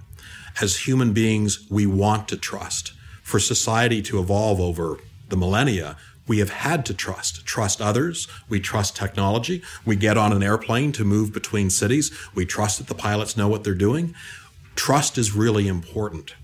As 0.61 0.87
human 0.87 1.13
beings, 1.13 1.67
we 1.71 1.87
want 1.87 2.29
to 2.29 2.37
trust 2.37 2.93
for 3.23 3.39
society 3.39 4.03
to 4.03 4.19
evolve 4.19 4.61
over 4.61 4.99
the 5.29 5.37
millennia, 5.37 5.97
we 6.27 6.39
have 6.39 6.51
had 6.51 6.85
to 6.87 6.95
trust. 6.95 7.47
Trust 7.47 7.81
others. 7.81 8.27
We 8.49 8.61
trust 8.61 8.97
technology. 8.97 9.63
We 9.85 9.97
get 9.97 10.19
on 10.19 10.33
an 10.33 10.43
airplane 10.43 10.93
to 10.93 11.05
move 11.05 11.33
between 11.33 11.71
cities. 11.71 12.17
We 12.35 12.45
trust 12.45 12.79
that 12.79 12.89
the 12.89 12.95
pilots 12.95 13.37
know 13.37 13.49
what 13.49 13.65
they're 13.65 13.75
doing. 13.75 14.15
Trust 14.75 15.19
is 15.19 15.33
really 15.33 15.69
important. 15.69 16.35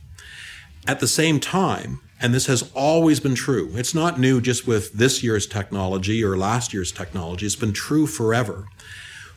At 0.87 1.01
the 1.01 1.09
same 1.09 1.41
time, 1.41 2.01
and 2.21 2.33
this 2.33 2.47
has 2.47 2.71
always 2.75 3.21
been 3.21 3.35
true, 3.35 3.73
it's 3.75 3.95
not 3.95 4.19
new 4.19 4.41
just 4.41 4.67
with 4.67 4.93
this 4.93 5.23
year's 5.23 5.47
technology 5.47 6.25
or 6.25 6.37
last 6.37 6.73
year's 6.73 6.93
technology, 6.93 7.47
it's 7.47 7.57
been 7.57 7.73
true 7.73 8.07
forever. 8.07 8.67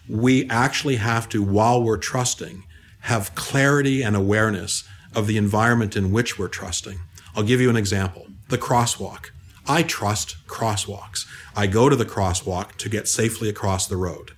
We 0.07 0.47
actually 0.49 0.97
have 0.97 1.27
to, 1.29 1.41
while 1.41 1.81
we're 1.81 1.97
trusting, 1.97 2.63
have 3.01 3.33
clarity 3.35 4.03
and 4.03 4.15
awareness 4.15 4.87
of 5.15 5.27
the 5.27 5.37
environment 5.37 5.95
in 5.95 6.11
which 6.11 6.37
we're 6.37 6.47
trusting. 6.47 6.99
I'll 7.35 7.43
give 7.43 7.61
you 7.61 7.69
an 7.69 7.77
example 7.77 8.27
the 8.49 8.57
crosswalk. 8.59 9.31
I 9.67 9.83
trust 9.83 10.37
crosswalks. 10.47 11.25
I 11.55 11.67
go 11.67 11.89
to 11.89 11.95
the 11.95 12.05
crosswalk 12.05 12.75
to 12.75 12.89
get 12.89 13.07
safely 13.07 13.49
across 13.49 13.87
the 13.87 13.97
road. 13.97 14.31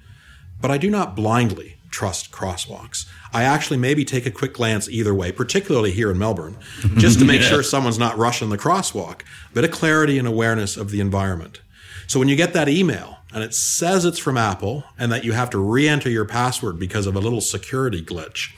But 0.61 0.71
I 0.71 0.77
do 0.77 0.89
not 0.89 1.15
blindly 1.15 1.77
trust 1.89 2.31
crosswalks. 2.31 3.05
I 3.33 3.43
actually 3.43 3.77
maybe 3.77 4.05
take 4.05 4.25
a 4.25 4.31
quick 4.31 4.53
glance 4.53 4.89
either 4.89 5.13
way, 5.13 5.31
particularly 5.31 5.91
here 5.91 6.11
in 6.11 6.17
Melbourne, 6.17 6.57
just 6.97 7.19
to 7.19 7.25
make 7.25 7.41
yeah. 7.41 7.47
sure 7.47 7.63
someone's 7.63 7.99
not 7.99 8.17
rushing 8.17 8.49
the 8.49 8.57
crosswalk. 8.57 9.21
A 9.21 9.53
bit 9.53 9.65
of 9.65 9.71
clarity 9.71 10.17
and 10.17 10.27
awareness 10.27 10.77
of 10.77 10.91
the 10.91 10.99
environment. 10.99 11.61
So 12.07 12.19
when 12.19 12.29
you 12.29 12.35
get 12.35 12.53
that 12.53 12.69
email 12.69 13.17
and 13.33 13.43
it 13.43 13.53
says 13.53 14.05
it's 14.05 14.19
from 14.19 14.37
Apple 14.37 14.85
and 14.97 15.11
that 15.11 15.25
you 15.25 15.33
have 15.33 15.49
to 15.51 15.59
re 15.59 15.87
enter 15.87 16.09
your 16.09 16.25
password 16.25 16.79
because 16.79 17.05
of 17.05 17.15
a 17.15 17.19
little 17.19 17.41
security 17.41 18.01
glitch, 18.01 18.51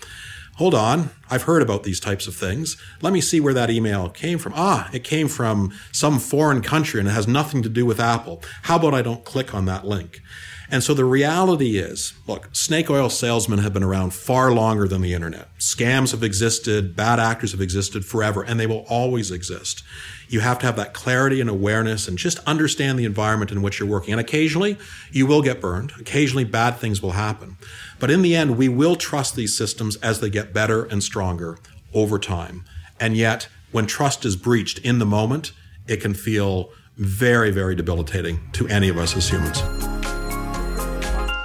hold 0.59 0.75
on, 0.75 1.09
I've 1.29 1.43
heard 1.43 1.61
about 1.61 1.83
these 1.83 2.01
types 2.01 2.27
of 2.27 2.35
things. 2.35 2.75
Let 3.01 3.13
me 3.13 3.21
see 3.21 3.39
where 3.39 3.53
that 3.53 3.69
email 3.69 4.09
came 4.09 4.37
from. 4.37 4.51
Ah, 4.57 4.89
it 4.91 5.05
came 5.05 5.29
from 5.29 5.71
some 5.93 6.19
foreign 6.19 6.61
country 6.61 6.99
and 6.99 7.07
it 7.07 7.13
has 7.13 7.29
nothing 7.29 7.63
to 7.63 7.69
do 7.69 7.85
with 7.85 7.97
Apple. 7.97 8.43
How 8.63 8.75
about 8.75 8.93
I 8.93 9.01
don't 9.01 9.23
click 9.23 9.55
on 9.55 9.63
that 9.65 9.87
link? 9.87 10.21
And 10.69 10.83
so 10.83 10.93
the 10.93 11.05
reality 11.05 11.77
is, 11.77 12.11
look, 12.27 12.49
snake 12.51 12.89
oil 12.89 13.09
salesmen 13.09 13.59
have 13.59 13.71
been 13.71 13.83
around 13.83 14.13
far 14.13 14.51
longer 14.51 14.85
than 14.85 15.01
the 15.01 15.13
internet. 15.13 15.47
Scams 15.59 16.11
have 16.11 16.23
existed, 16.23 16.93
bad 16.93 17.21
actors 17.21 17.53
have 17.53 17.61
existed 17.61 18.03
forever, 18.03 18.43
and 18.43 18.59
they 18.59 18.67
will 18.67 18.85
always 18.89 19.31
exist. 19.31 19.81
You 20.29 20.41
have 20.41 20.59
to 20.59 20.67
have 20.67 20.75
that 20.75 20.93
clarity 20.93 21.41
and 21.41 21.49
awareness 21.49 22.07
and 22.07 22.17
just 22.17 22.37
understand 22.45 22.99
the 22.99 23.05
environment 23.05 23.51
in 23.51 23.63
which 23.63 23.79
you're 23.79 23.89
working. 23.89 24.13
And 24.13 24.21
occasionally 24.21 24.77
you 25.11 25.25
will 25.25 25.41
get 25.41 25.59
burned. 25.59 25.91
Occasionally 25.99 26.43
bad 26.43 26.77
things 26.77 27.01
will 27.01 27.13
happen. 27.13 27.57
But 27.97 28.11
in 28.11 28.21
the 28.21 28.35
end, 28.35 28.55
we 28.55 28.69
will 28.69 28.95
trust 28.95 29.35
these 29.35 29.57
systems 29.57 29.95
as 29.97 30.19
they 30.19 30.29
get 30.29 30.53
better 30.53 30.85
and 30.85 31.03
stronger 31.03 31.57
over 31.93 32.19
time. 32.19 32.63
And 32.99 33.17
yet, 33.17 33.47
when 33.71 33.87
trust 33.87 34.23
is 34.23 34.35
breached 34.35 34.79
in 34.79 34.99
the 34.99 35.05
moment, 35.05 35.51
it 35.87 35.97
can 35.97 36.13
feel 36.13 36.69
very, 36.95 37.49
very 37.49 37.75
debilitating 37.75 38.39
to 38.53 38.67
any 38.67 38.87
of 38.89 38.97
us 38.97 39.17
as 39.17 39.29
humans. 39.29 39.59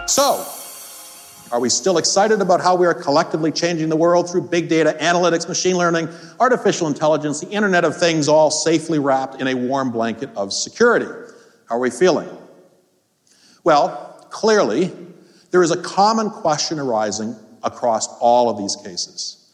So, 0.07 0.47
are 1.55 1.61
we 1.61 1.69
still 1.69 1.99
excited 1.99 2.41
about 2.41 2.61
how 2.61 2.75
we 2.75 2.85
are 2.85 2.93
collectively 2.93 3.53
changing 3.53 3.89
the 3.89 3.95
world 3.95 4.29
through 4.29 4.41
big 4.41 4.69
data, 4.69 4.97
analytics, 5.01 5.47
machine 5.47 5.77
learning, 5.77 6.09
artificial 6.41 6.89
intelligence, 6.89 7.39
the 7.39 7.49
Internet 7.49 7.85
of 7.85 7.97
Things, 7.97 8.27
all 8.27 8.51
safely 8.51 8.99
wrapped 8.99 9.41
in 9.41 9.47
a 9.47 9.55
warm 9.55 9.93
blanket 9.93 10.31
of 10.35 10.53
security? 10.53 11.07
How 11.69 11.77
are 11.77 11.79
we 11.79 11.91
feeling? 11.91 12.29
Well, 13.63 14.27
clearly, 14.31 14.91
there 15.53 15.63
is 15.63 15.71
a 15.71 15.81
common 15.81 16.29
question 16.29 16.81
arising 16.81 17.37
across 17.63 18.09
all 18.19 18.51
of 18.51 18.59
these 18.59 18.75
cases. 18.75 19.53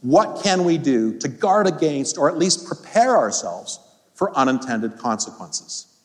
What 0.00 0.42
can 0.42 0.64
we 0.64 0.78
do 0.78 1.18
to 1.18 1.28
guard 1.28 1.66
against 1.66 2.16
or 2.16 2.30
at 2.30 2.38
least 2.38 2.66
prepare 2.66 3.14
ourselves 3.14 3.78
for 4.14 4.34
unintended 4.34 4.96
consequences? 4.96 5.98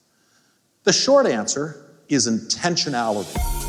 The 0.84 0.92
short 0.92 1.25
answer 1.25 1.86
is 2.10 2.27
intentionality. 2.27 3.67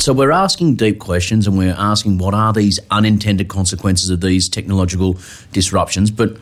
So 0.00 0.14
we're 0.14 0.30
asking 0.30 0.76
deep 0.76 0.98
questions 0.98 1.46
and 1.46 1.58
we're 1.58 1.74
asking 1.76 2.16
what 2.16 2.32
are 2.32 2.54
these 2.54 2.80
unintended 2.90 3.48
consequences 3.48 4.08
of 4.08 4.22
these 4.22 4.48
technological 4.48 5.18
disruptions, 5.52 6.10
but 6.10 6.38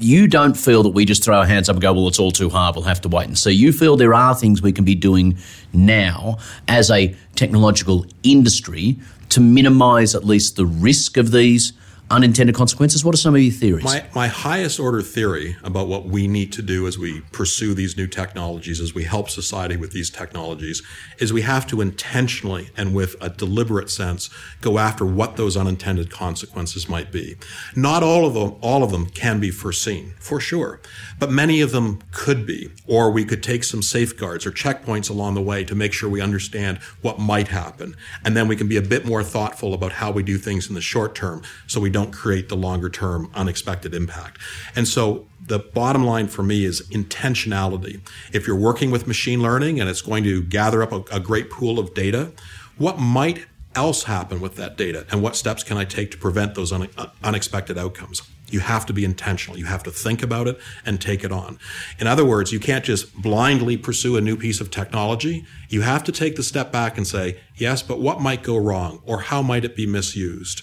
you 0.00 0.26
don't 0.26 0.56
feel 0.56 0.82
that 0.82 0.88
we 0.88 1.04
just 1.04 1.22
throw 1.22 1.38
our 1.38 1.46
hands 1.46 1.68
up 1.68 1.76
and 1.76 1.80
go, 1.80 1.92
well, 1.92 2.08
it's 2.08 2.18
all 2.18 2.32
too 2.32 2.50
hard, 2.50 2.74
we'll 2.74 2.84
have 2.84 3.00
to 3.02 3.08
wait 3.08 3.28
and 3.28 3.38
see. 3.38 3.52
You 3.52 3.72
feel 3.72 3.96
there 3.96 4.14
are 4.14 4.34
things 4.34 4.62
we 4.62 4.72
can 4.72 4.84
be 4.84 4.96
doing 4.96 5.38
now 5.72 6.38
as 6.66 6.90
a 6.90 7.14
technological 7.36 8.04
industry 8.24 8.98
to 9.28 9.40
minimize 9.40 10.16
at 10.16 10.24
least 10.24 10.56
the 10.56 10.66
risk 10.66 11.16
of 11.16 11.30
these 11.30 11.72
unintended 12.10 12.54
consequences? 12.54 13.04
What 13.04 13.14
are 13.14 13.18
some 13.18 13.34
of 13.34 13.40
your 13.40 13.52
theories? 13.52 13.84
My, 13.84 14.06
my 14.14 14.28
highest 14.28 14.78
order 14.78 15.02
theory 15.02 15.56
about 15.64 15.88
what 15.88 16.04
we 16.04 16.28
need 16.28 16.52
to 16.52 16.62
do 16.62 16.86
as 16.86 16.98
we 16.98 17.22
pursue 17.32 17.74
these 17.74 17.96
new 17.96 18.06
technologies, 18.06 18.80
as 18.80 18.94
we 18.94 19.04
help 19.04 19.28
society 19.28 19.76
with 19.76 19.92
these 19.92 20.08
technologies, 20.10 20.82
is 21.18 21.32
we 21.32 21.42
have 21.42 21.66
to 21.68 21.80
intentionally 21.80 22.70
and 22.76 22.94
with 22.94 23.16
a 23.20 23.28
deliberate 23.28 23.90
sense 23.90 24.30
go 24.60 24.78
after 24.78 25.04
what 25.04 25.36
those 25.36 25.56
unintended 25.56 26.10
consequences 26.10 26.88
might 26.88 27.10
be. 27.10 27.36
Not 27.74 28.02
all 28.02 28.24
of 28.24 28.34
them, 28.34 28.56
all 28.60 28.84
of 28.84 28.92
them 28.92 29.06
can 29.06 29.40
be 29.40 29.50
foreseen, 29.50 30.14
for 30.20 30.38
sure, 30.38 30.80
but 31.18 31.30
many 31.30 31.60
of 31.60 31.72
them 31.72 32.00
could 32.12 32.46
be, 32.46 32.70
or 32.86 33.10
we 33.10 33.24
could 33.24 33.42
take 33.42 33.64
some 33.64 33.82
safeguards 33.82 34.46
or 34.46 34.52
checkpoints 34.52 35.10
along 35.10 35.34
the 35.34 35.42
way 35.42 35.64
to 35.64 35.74
make 35.74 35.92
sure 35.92 36.08
we 36.08 36.20
understand 36.20 36.78
what 37.02 37.18
might 37.18 37.48
happen. 37.48 37.96
And 38.24 38.36
then 38.36 38.46
we 38.46 38.54
can 38.54 38.68
be 38.68 38.76
a 38.76 38.82
bit 38.82 39.04
more 39.04 39.24
thoughtful 39.24 39.74
about 39.74 39.92
how 39.92 40.12
we 40.12 40.22
do 40.22 40.38
things 40.38 40.68
in 40.68 40.74
the 40.74 40.80
short 40.80 41.14
term 41.14 41.42
so 41.66 41.80
we 41.80 41.90
don't 41.96 42.12
create 42.12 42.50
the 42.50 42.56
longer 42.56 42.90
term 42.90 43.30
unexpected 43.34 43.94
impact. 43.94 44.38
And 44.76 44.86
so 44.86 45.26
the 45.46 45.58
bottom 45.58 46.04
line 46.04 46.28
for 46.28 46.42
me 46.42 46.66
is 46.66 46.82
intentionality. 46.90 48.06
If 48.34 48.46
you're 48.46 48.54
working 48.70 48.90
with 48.90 49.06
machine 49.06 49.40
learning 49.40 49.80
and 49.80 49.88
it's 49.88 50.02
going 50.02 50.22
to 50.24 50.42
gather 50.42 50.82
up 50.82 50.92
a, 50.92 51.00
a 51.10 51.20
great 51.20 51.48
pool 51.50 51.78
of 51.78 51.94
data, 51.94 52.32
what 52.76 52.98
might 52.98 53.46
else 53.74 54.04
happen 54.04 54.40
with 54.40 54.56
that 54.56 54.76
data 54.76 55.06
and 55.10 55.22
what 55.22 55.36
steps 55.36 55.62
can 55.62 55.78
I 55.78 55.86
take 55.86 56.10
to 56.10 56.18
prevent 56.18 56.54
those 56.54 56.70
un- 56.70 56.90
uh, 56.98 57.06
unexpected 57.24 57.78
outcomes? 57.78 58.20
You 58.50 58.60
have 58.60 58.84
to 58.86 58.92
be 58.92 59.02
intentional. 59.02 59.58
You 59.58 59.64
have 59.64 59.82
to 59.84 59.90
think 59.90 60.22
about 60.22 60.48
it 60.48 60.58
and 60.84 61.00
take 61.00 61.24
it 61.24 61.32
on. 61.32 61.58
In 61.98 62.06
other 62.06 62.26
words, 62.26 62.52
you 62.52 62.60
can't 62.60 62.84
just 62.84 63.14
blindly 63.14 63.78
pursue 63.78 64.18
a 64.18 64.20
new 64.20 64.36
piece 64.36 64.60
of 64.60 64.70
technology. 64.70 65.46
You 65.70 65.80
have 65.80 66.04
to 66.04 66.12
take 66.12 66.36
the 66.36 66.42
step 66.42 66.70
back 66.70 66.98
and 66.98 67.06
say, 67.06 67.38
yes, 67.54 67.82
but 67.82 68.00
what 68.00 68.20
might 68.20 68.42
go 68.42 68.58
wrong 68.58 69.00
or 69.06 69.22
how 69.22 69.40
might 69.40 69.64
it 69.64 69.74
be 69.74 69.86
misused? 69.86 70.62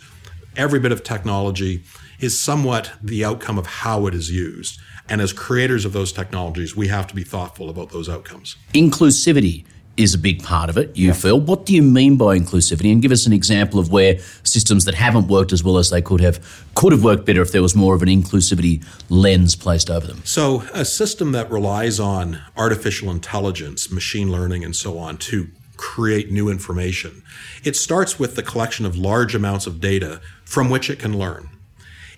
Every 0.55 0.79
bit 0.79 0.91
of 0.91 1.03
technology 1.03 1.83
is 2.19 2.39
somewhat 2.39 2.91
the 3.01 3.23
outcome 3.25 3.57
of 3.57 3.65
how 3.65 4.07
it 4.07 4.13
is 4.13 4.31
used. 4.31 4.79
And 5.09 5.19
as 5.19 5.33
creators 5.33 5.85
of 5.85 5.93
those 5.93 6.11
technologies, 6.11 6.75
we 6.75 6.87
have 6.87 7.07
to 7.07 7.15
be 7.15 7.23
thoughtful 7.23 7.69
about 7.69 7.89
those 7.89 8.07
outcomes. 8.07 8.55
Inclusivity 8.73 9.65
is 9.95 10.13
a 10.15 10.17
big 10.17 10.41
part 10.41 10.69
of 10.69 10.77
it, 10.77 10.95
you 10.95 11.07
yeah. 11.07 11.13
feel. 11.13 11.39
What 11.39 11.65
do 11.65 11.75
you 11.75 11.83
mean 11.83 12.17
by 12.17 12.37
inclusivity? 12.37 12.91
And 12.91 13.01
give 13.01 13.11
us 13.11 13.27
an 13.27 13.33
example 13.33 13.79
of 13.79 13.91
where 13.91 14.17
systems 14.43 14.85
that 14.85 14.95
haven't 14.95 15.27
worked 15.27 15.53
as 15.53 15.63
well 15.63 15.77
as 15.77 15.91
they 15.91 16.01
could 16.01 16.19
have 16.21 16.65
could 16.73 16.91
have 16.91 17.03
worked 17.03 17.25
better 17.25 17.41
if 17.41 17.51
there 17.51 17.61
was 17.61 17.75
more 17.75 17.93
of 17.93 18.01
an 18.01 18.07
inclusivity 18.07 18.83
lens 19.09 19.55
placed 19.55 19.91
over 19.91 20.07
them. 20.07 20.21
So, 20.23 20.63
a 20.73 20.85
system 20.85 21.31
that 21.33 21.51
relies 21.51 21.99
on 21.99 22.41
artificial 22.57 23.11
intelligence, 23.11 23.91
machine 23.91 24.31
learning, 24.31 24.63
and 24.63 24.75
so 24.75 24.97
on 24.97 25.17
to 25.17 25.49
create 25.77 26.31
new 26.31 26.49
information. 26.49 27.23
It 27.63 27.75
starts 27.75 28.17
with 28.17 28.35
the 28.35 28.43
collection 28.43 28.85
of 28.85 28.95
large 28.95 29.35
amounts 29.35 29.67
of 29.67 29.79
data 29.79 30.21
from 30.53 30.69
which 30.69 30.87
it 30.87 30.99
can 30.99 31.17
learn. 31.17 31.49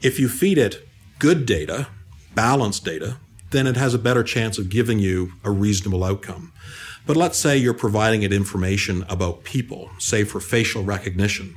If 0.02 0.19
you 0.19 0.28
feed 0.28 0.58
it 0.58 0.86
good 1.19 1.45
data, 1.45 1.88
balanced 2.36 2.84
data, 2.84 3.15
then 3.52 3.65
it 3.65 3.78
has 3.78 3.93
a 3.93 3.98
better 3.98 4.24
chance 4.24 4.58
of 4.58 4.69
giving 4.69 5.00
you 5.00 5.32
a 5.45 5.52
reasonable 5.52 6.04
outcome. 6.04 6.52
But 7.06 7.15
let's 7.15 7.39
say 7.39 7.56
you're 7.56 7.74
providing 7.74 8.24
it 8.24 8.34
information 8.34 9.06
about 9.08 9.45
people, 9.45 9.89
say 10.00 10.26
for 10.26 10.41
facial 10.41 10.84
recognition. 10.84 11.56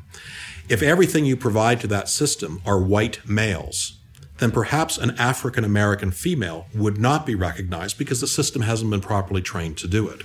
If 0.69 0.81
everything 0.81 1.25
you 1.25 1.37
provide 1.37 1.81
to 1.81 1.89
that 1.89 2.09
system 2.09 2.63
are 2.65 2.81
white 2.81 3.29
males, 3.29 3.99
then 4.37 4.53
perhaps 4.53 4.99
an 4.99 5.19
African 5.19 5.65
American 5.65 6.13
female 6.13 6.67
would 6.73 6.97
not 6.97 7.27
be 7.27 7.35
recognized 7.35 7.99
because 7.99 8.21
the 8.21 8.29
system 8.29 8.63
hasn't 8.63 8.93
been 8.93 9.01
properly 9.01 9.43
trained 9.43 9.79
to 9.79 9.89
do 9.89 10.09
it. 10.09 10.23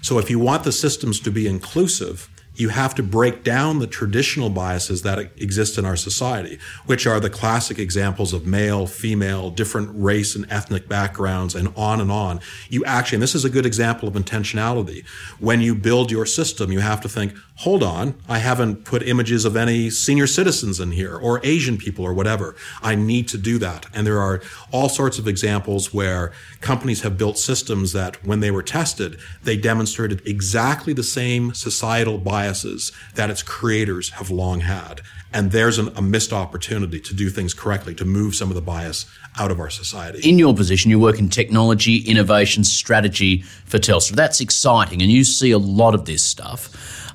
So 0.00 0.18
if 0.18 0.30
you 0.30 0.38
want 0.38 0.64
the 0.64 0.72
systems 0.72 1.20
to 1.20 1.30
be 1.30 1.46
inclusive, 1.46 2.30
you 2.54 2.68
have 2.68 2.94
to 2.94 3.02
break 3.02 3.42
down 3.42 3.78
the 3.78 3.86
traditional 3.86 4.50
biases 4.50 5.02
that 5.02 5.18
exist 5.18 5.78
in 5.78 5.84
our 5.84 5.96
society, 5.96 6.58
which 6.86 7.06
are 7.06 7.18
the 7.18 7.30
classic 7.30 7.78
examples 7.78 8.32
of 8.32 8.46
male, 8.46 8.86
female, 8.86 9.50
different 9.50 9.90
race 9.94 10.36
and 10.36 10.46
ethnic 10.50 10.88
backgrounds, 10.88 11.54
and 11.54 11.72
on 11.76 12.00
and 12.00 12.12
on. 12.12 12.40
You 12.68 12.84
actually, 12.84 13.16
and 13.16 13.22
this 13.22 13.34
is 13.34 13.44
a 13.44 13.50
good 13.50 13.64
example 13.64 14.06
of 14.06 14.14
intentionality. 14.14 15.06
When 15.38 15.60
you 15.62 15.74
build 15.74 16.10
your 16.10 16.26
system, 16.26 16.70
you 16.70 16.80
have 16.80 17.00
to 17.00 17.08
think, 17.08 17.34
hold 17.56 17.82
on, 17.82 18.14
I 18.28 18.38
haven't 18.38 18.84
put 18.84 19.02
images 19.02 19.44
of 19.44 19.56
any 19.56 19.88
senior 19.88 20.26
citizens 20.26 20.78
in 20.78 20.92
here 20.92 21.16
or 21.16 21.40
Asian 21.44 21.78
people 21.78 22.04
or 22.04 22.12
whatever. 22.12 22.54
I 22.82 22.94
need 22.96 23.28
to 23.28 23.38
do 23.38 23.58
that. 23.58 23.86
And 23.94 24.06
there 24.06 24.20
are 24.20 24.42
all 24.70 24.88
sorts 24.88 25.18
of 25.18 25.26
examples 25.26 25.94
where 25.94 26.32
companies 26.60 27.02
have 27.02 27.16
built 27.16 27.38
systems 27.38 27.92
that, 27.92 28.24
when 28.26 28.40
they 28.40 28.50
were 28.50 28.62
tested, 28.62 29.18
they 29.42 29.56
demonstrated 29.56 30.20
exactly 30.26 30.92
the 30.92 31.02
same 31.02 31.54
societal 31.54 32.18
bias 32.18 32.41
biases 32.42 32.92
that 33.14 33.30
its 33.30 33.42
creators 33.42 34.10
have 34.10 34.30
long 34.30 34.60
had. 34.60 35.00
And 35.32 35.52
there's 35.52 35.78
an, 35.78 35.88
a 35.96 36.02
missed 36.02 36.32
opportunity 36.32 37.00
to 37.00 37.14
do 37.14 37.30
things 37.30 37.54
correctly, 37.54 37.94
to 37.94 38.04
move 38.04 38.34
some 38.34 38.48
of 38.50 38.54
the 38.54 38.60
bias 38.60 39.06
out 39.38 39.50
of 39.50 39.60
our 39.60 39.70
society. 39.70 40.28
In 40.28 40.38
your 40.38 40.54
position, 40.54 40.90
you 40.90 40.98
work 40.98 41.18
in 41.18 41.28
technology, 41.28 41.98
innovation, 41.98 42.64
strategy 42.64 43.42
for 43.64 43.78
Telstra. 43.78 44.12
That's 44.12 44.40
exciting, 44.40 45.00
and 45.02 45.10
you 45.10 45.24
see 45.24 45.52
a 45.52 45.58
lot 45.58 45.94
of 45.94 46.04
this 46.04 46.22
stuff. 46.22 46.60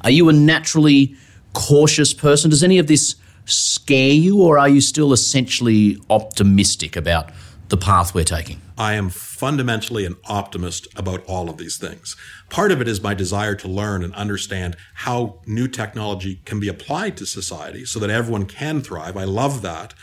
Are 0.04 0.12
you 0.12 0.30
a 0.30 0.34
naturally 0.34 1.16
cautious 1.54 2.14
person? 2.14 2.50
Does 2.50 2.64
any 2.64 2.80
of 2.80 2.88
this 2.88 3.16
scare 3.46 4.14
you, 4.14 4.42
or 4.42 4.58
are 4.58 4.70
you 4.70 4.82
still 4.82 5.14
essentially 5.14 5.98
optimistic 6.10 6.96
about 6.96 7.30
the 7.70 7.78
path 7.78 8.14
we're 8.14 8.24
taking? 8.24 8.62
I 8.78 8.94
am 8.94 9.10
fundamentally 9.10 10.06
an 10.06 10.16
optimist 10.26 10.88
about 10.96 11.26
all 11.26 11.50
of 11.50 11.58
these 11.58 11.78
things. 11.78 12.16
Part 12.50 12.72
of 12.72 12.82
it 12.82 12.88
is 12.88 13.02
my 13.02 13.14
desire 13.14 13.56
to 13.56 13.68
learn 13.68 14.04
and 14.04 14.14
understand 14.16 14.78
how 14.94 15.42
new 15.46 15.68
technology 15.68 16.42
can 16.46 16.60
be 16.60 16.68
applied 16.68 17.18
to 17.18 17.26
society 17.26 17.86
so 17.86 18.00
that 18.00 18.10
everyone 18.10 18.46
can 18.46 18.82
thrive. 18.82 19.18
I 19.18 19.26
love 19.26 19.62
that. 19.64 19.94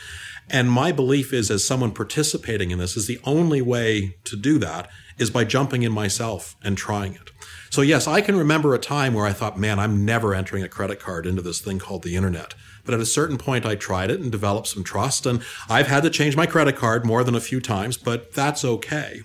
And 0.49 0.69
my 0.69 0.91
belief 0.91 1.33
is, 1.33 1.49
as 1.49 1.65
someone 1.65 1.91
participating 1.91 2.71
in 2.71 2.77
this, 2.77 2.95
is 2.95 3.07
the 3.07 3.19
only 3.23 3.61
way 3.61 4.17
to 4.25 4.35
do 4.35 4.59
that 4.59 4.89
is 5.17 5.31
by 5.31 5.43
jumping 5.43 5.83
in 5.83 5.91
myself 5.91 6.55
and 6.63 6.77
trying 6.77 7.15
it. 7.15 7.31
So, 7.71 7.81
yes, 7.81 8.07
I 8.07 8.21
can 8.21 8.35
remember 8.35 8.73
a 8.73 8.79
time 8.79 9.13
where 9.13 9.25
I 9.25 9.33
thought, 9.33 9.59
man, 9.59 9.79
I'm 9.79 10.05
never 10.05 10.35
entering 10.35 10.63
a 10.63 10.69
credit 10.69 10.99
card 10.99 11.25
into 11.25 11.41
this 11.41 11.61
thing 11.61 11.79
called 11.79 12.03
the 12.03 12.15
internet. 12.15 12.53
But 12.85 12.93
at 12.93 12.99
a 12.99 13.05
certain 13.05 13.37
point, 13.37 13.65
I 13.65 13.75
tried 13.75 14.11
it 14.11 14.19
and 14.19 14.31
developed 14.31 14.67
some 14.67 14.83
trust. 14.83 15.25
And 15.25 15.41
I've 15.69 15.87
had 15.87 16.03
to 16.03 16.09
change 16.09 16.35
my 16.35 16.45
credit 16.45 16.75
card 16.75 17.05
more 17.05 17.23
than 17.23 17.35
a 17.35 17.41
few 17.41 17.59
times, 17.59 17.97
but 17.97 18.33
that's 18.33 18.63
okay. 18.63 19.21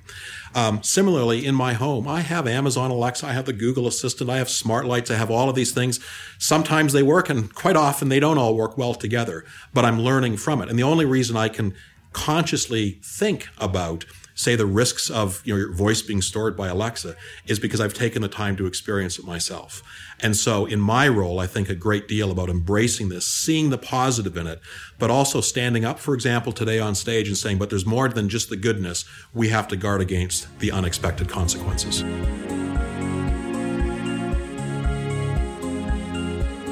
Um, 0.54 0.82
similarly, 0.82 1.46
in 1.46 1.54
my 1.54 1.74
home, 1.74 2.08
I 2.08 2.20
have 2.22 2.48
Amazon 2.48 2.90
Alexa, 2.90 3.26
I 3.26 3.32
have 3.32 3.44
the 3.44 3.52
Google 3.52 3.86
Assistant, 3.86 4.28
I 4.28 4.38
have 4.38 4.50
smart 4.50 4.84
lights, 4.84 5.10
I 5.10 5.16
have 5.16 5.30
all 5.30 5.48
of 5.48 5.54
these 5.54 5.72
things. 5.72 6.00
Sometimes 6.38 6.92
they 6.92 7.04
work, 7.04 7.30
and 7.30 7.54
quite 7.54 7.76
often 7.76 8.08
they 8.08 8.18
don't 8.18 8.38
all 8.38 8.56
work 8.56 8.76
well 8.76 8.94
together, 8.94 9.44
but 9.72 9.84
I'm 9.84 10.00
learning 10.00 10.38
from 10.38 10.60
it. 10.60 10.68
And 10.68 10.78
the 10.78 10.82
only 10.82 11.04
reason 11.04 11.36
I 11.36 11.48
can 11.48 11.74
consciously 12.12 12.98
think 13.02 13.48
about 13.58 14.04
say 14.40 14.56
the 14.56 14.64
risks 14.64 15.10
of 15.10 15.42
you 15.44 15.52
know, 15.52 15.58
your 15.58 15.72
voice 15.72 16.00
being 16.00 16.22
stored 16.22 16.56
by 16.56 16.68
Alexa 16.68 17.14
is 17.46 17.58
because 17.58 17.78
I've 17.78 17.92
taken 17.92 18.22
the 18.22 18.28
time 18.28 18.56
to 18.56 18.66
experience 18.66 19.18
it 19.18 19.26
myself. 19.26 19.82
And 20.18 20.34
so 20.34 20.64
in 20.64 20.80
my 20.80 21.08
role, 21.08 21.38
I 21.38 21.46
think 21.46 21.68
a 21.68 21.74
great 21.74 22.08
deal 22.08 22.30
about 22.30 22.48
embracing 22.48 23.10
this, 23.10 23.26
seeing 23.26 23.68
the 23.68 23.76
positive 23.76 24.38
in 24.38 24.46
it, 24.46 24.60
but 24.98 25.10
also 25.10 25.42
standing 25.42 25.84
up, 25.84 25.98
for 25.98 26.14
example, 26.14 26.52
today 26.52 26.78
on 26.78 26.94
stage 26.94 27.28
and 27.28 27.36
saying, 27.36 27.58
but 27.58 27.68
there's 27.68 27.84
more 27.84 28.08
than 28.08 28.30
just 28.30 28.48
the 28.48 28.56
goodness. 28.56 29.04
We 29.34 29.50
have 29.50 29.68
to 29.68 29.76
guard 29.76 30.00
against 30.00 30.58
the 30.58 30.72
unexpected 30.72 31.28
consequences. 31.28 32.02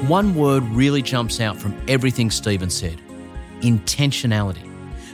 One 0.09 0.33
word 0.33 0.63
really 0.69 1.03
jumps 1.03 1.39
out 1.39 1.55
from 1.55 1.79
everything 1.87 2.31
Stephen 2.31 2.71
said 2.71 2.99
intentionality. 3.61 4.68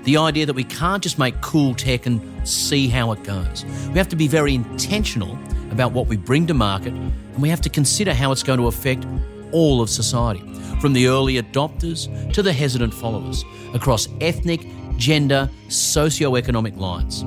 The 0.06 0.18
idea 0.18 0.46
that 0.46 0.54
we 0.54 0.64
can't 0.64 1.02
just 1.02 1.18
make 1.18 1.42
cool 1.42 1.74
tech 1.74 2.06
and 2.06 2.22
see 2.48 2.88
how 2.88 3.12
it 3.12 3.24
goes. 3.24 3.66
We 3.88 3.98
have 3.98 4.08
to 4.10 4.16
be 4.16 4.28
very 4.28 4.54
intentional 4.54 5.38
about 5.72 5.94
what 5.94 6.06
we 6.06 6.16
bring 6.16 6.46
to 6.48 6.54
market, 6.54 6.94
and 6.94 7.42
we 7.42 7.50
have 7.50 7.62
to 7.62 7.70
consider 7.70 8.14
how 8.14 8.32
it's 8.32 8.44
going 8.44 8.60
to 8.60 8.68
affect 8.68 9.06
all 9.52 9.82
of 9.82 9.90
society, 9.90 10.42
from 10.80 10.94
the 10.94 11.08
early 11.08 11.42
adopters 11.42 12.08
to 12.34 12.44
the 12.44 12.54
hesitant 12.54 12.94
followers, 12.94 13.44
across 13.74 14.08
ethnic, 14.22 14.68
gender, 14.98 15.50
socio-economic 15.70 16.76
lines. 16.78 17.22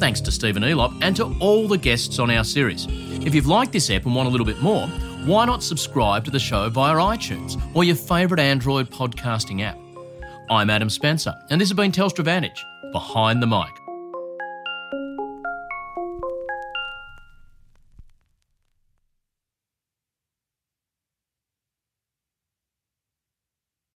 Thanks 0.00 0.20
to 0.22 0.30
Stephen 0.32 0.62
Elop 0.62 0.98
and 1.02 1.14
to 1.16 1.36
all 1.40 1.68
the 1.68 1.76
guests 1.76 2.18
on 2.18 2.30
our 2.30 2.44
series. 2.44 2.86
If 2.88 3.34
you've 3.34 3.46
liked 3.46 3.72
this 3.72 3.90
ep 3.90 4.06
and 4.06 4.14
want 4.14 4.28
a 4.28 4.30
little 4.30 4.46
bit 4.46 4.62
more, 4.62 4.88
why 5.26 5.44
not 5.44 5.62
subscribe 5.62 6.24
to 6.24 6.30
the 6.30 6.38
show 6.38 6.68
via 6.70 6.94
iTunes 6.94 7.60
or 7.74 7.84
your 7.84 7.96
favourite 7.96 8.40
Android 8.40 8.90
podcasting 8.90 9.62
app? 9.62 9.78
I'm 10.50 10.70
Adam 10.70 10.88
Spencer, 10.88 11.34
and 11.50 11.60
this 11.60 11.68
has 11.68 11.76
been 11.76 11.92
Telstra 11.92 12.24
Vantage, 12.24 12.64
Behind 12.92 13.42
the 13.42 13.46
Mic. 13.46 13.77